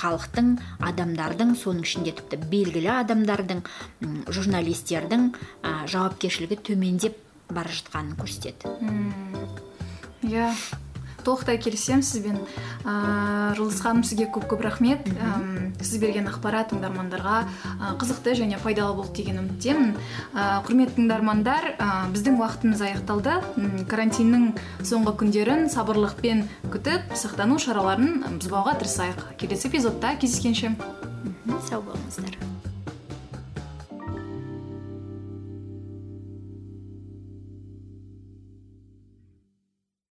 халықтың 0.00 0.50
адамдардың 0.90 1.54
соның 1.62 1.86
ішінде 1.86 2.16
тіпті 2.18 2.40
белгілі 2.50 2.90
адамдардың 2.96 3.62
журналистердің 4.34 5.30
ә, 5.62 5.86
жауапкершілігі 5.86 6.60
төмендеп 6.72 7.22
бара 7.48 7.72
жатқанын 7.72 8.18
көрсетеді. 8.18 8.74
Иә. 10.26 10.52
Толықтай 11.28 11.60
келісемін 11.60 12.02
сізбен. 12.02 12.40
Ә, 12.88 13.54
жұлдыз 13.58 13.82
ханым 13.84 14.02
сізге 14.06 14.28
көп 14.32 14.48
көп 14.50 14.64
рахмет. 14.64 15.04
Ә, 15.12 15.28
сіз 15.84 16.00
берген 16.00 16.28
ақпарат 16.30 16.72
тыңдармандарға 16.72 17.44
қызықты 18.00 18.34
және 18.40 18.58
пайдалы 18.62 18.96
болды 18.96 19.20
деген 19.20 19.42
үміттемін. 19.44 19.94
Ә, 20.32 20.64
құрметті 20.66 20.98
тыңдармандар 20.98 21.70
ә, 21.76 21.88
біздің 22.14 22.40
уақытымыз 22.40 22.84
аяқталды. 22.88 23.38
Карантиннің 23.90 24.50
соңғы 24.82 25.16
күндерін 25.22 25.68
сабырлықпен 25.72 26.46
күтіп 26.72 27.14
сақтану 27.18 27.60
шараларын 27.62 28.38
бұзбауға 28.38 28.78
тырысайық. 28.82 29.34
Келесі 29.40 29.68
эпизодта 29.68 30.16
кездескенше. 30.20 30.76
Сау 31.68 31.82
болыңыздар. 31.82 32.57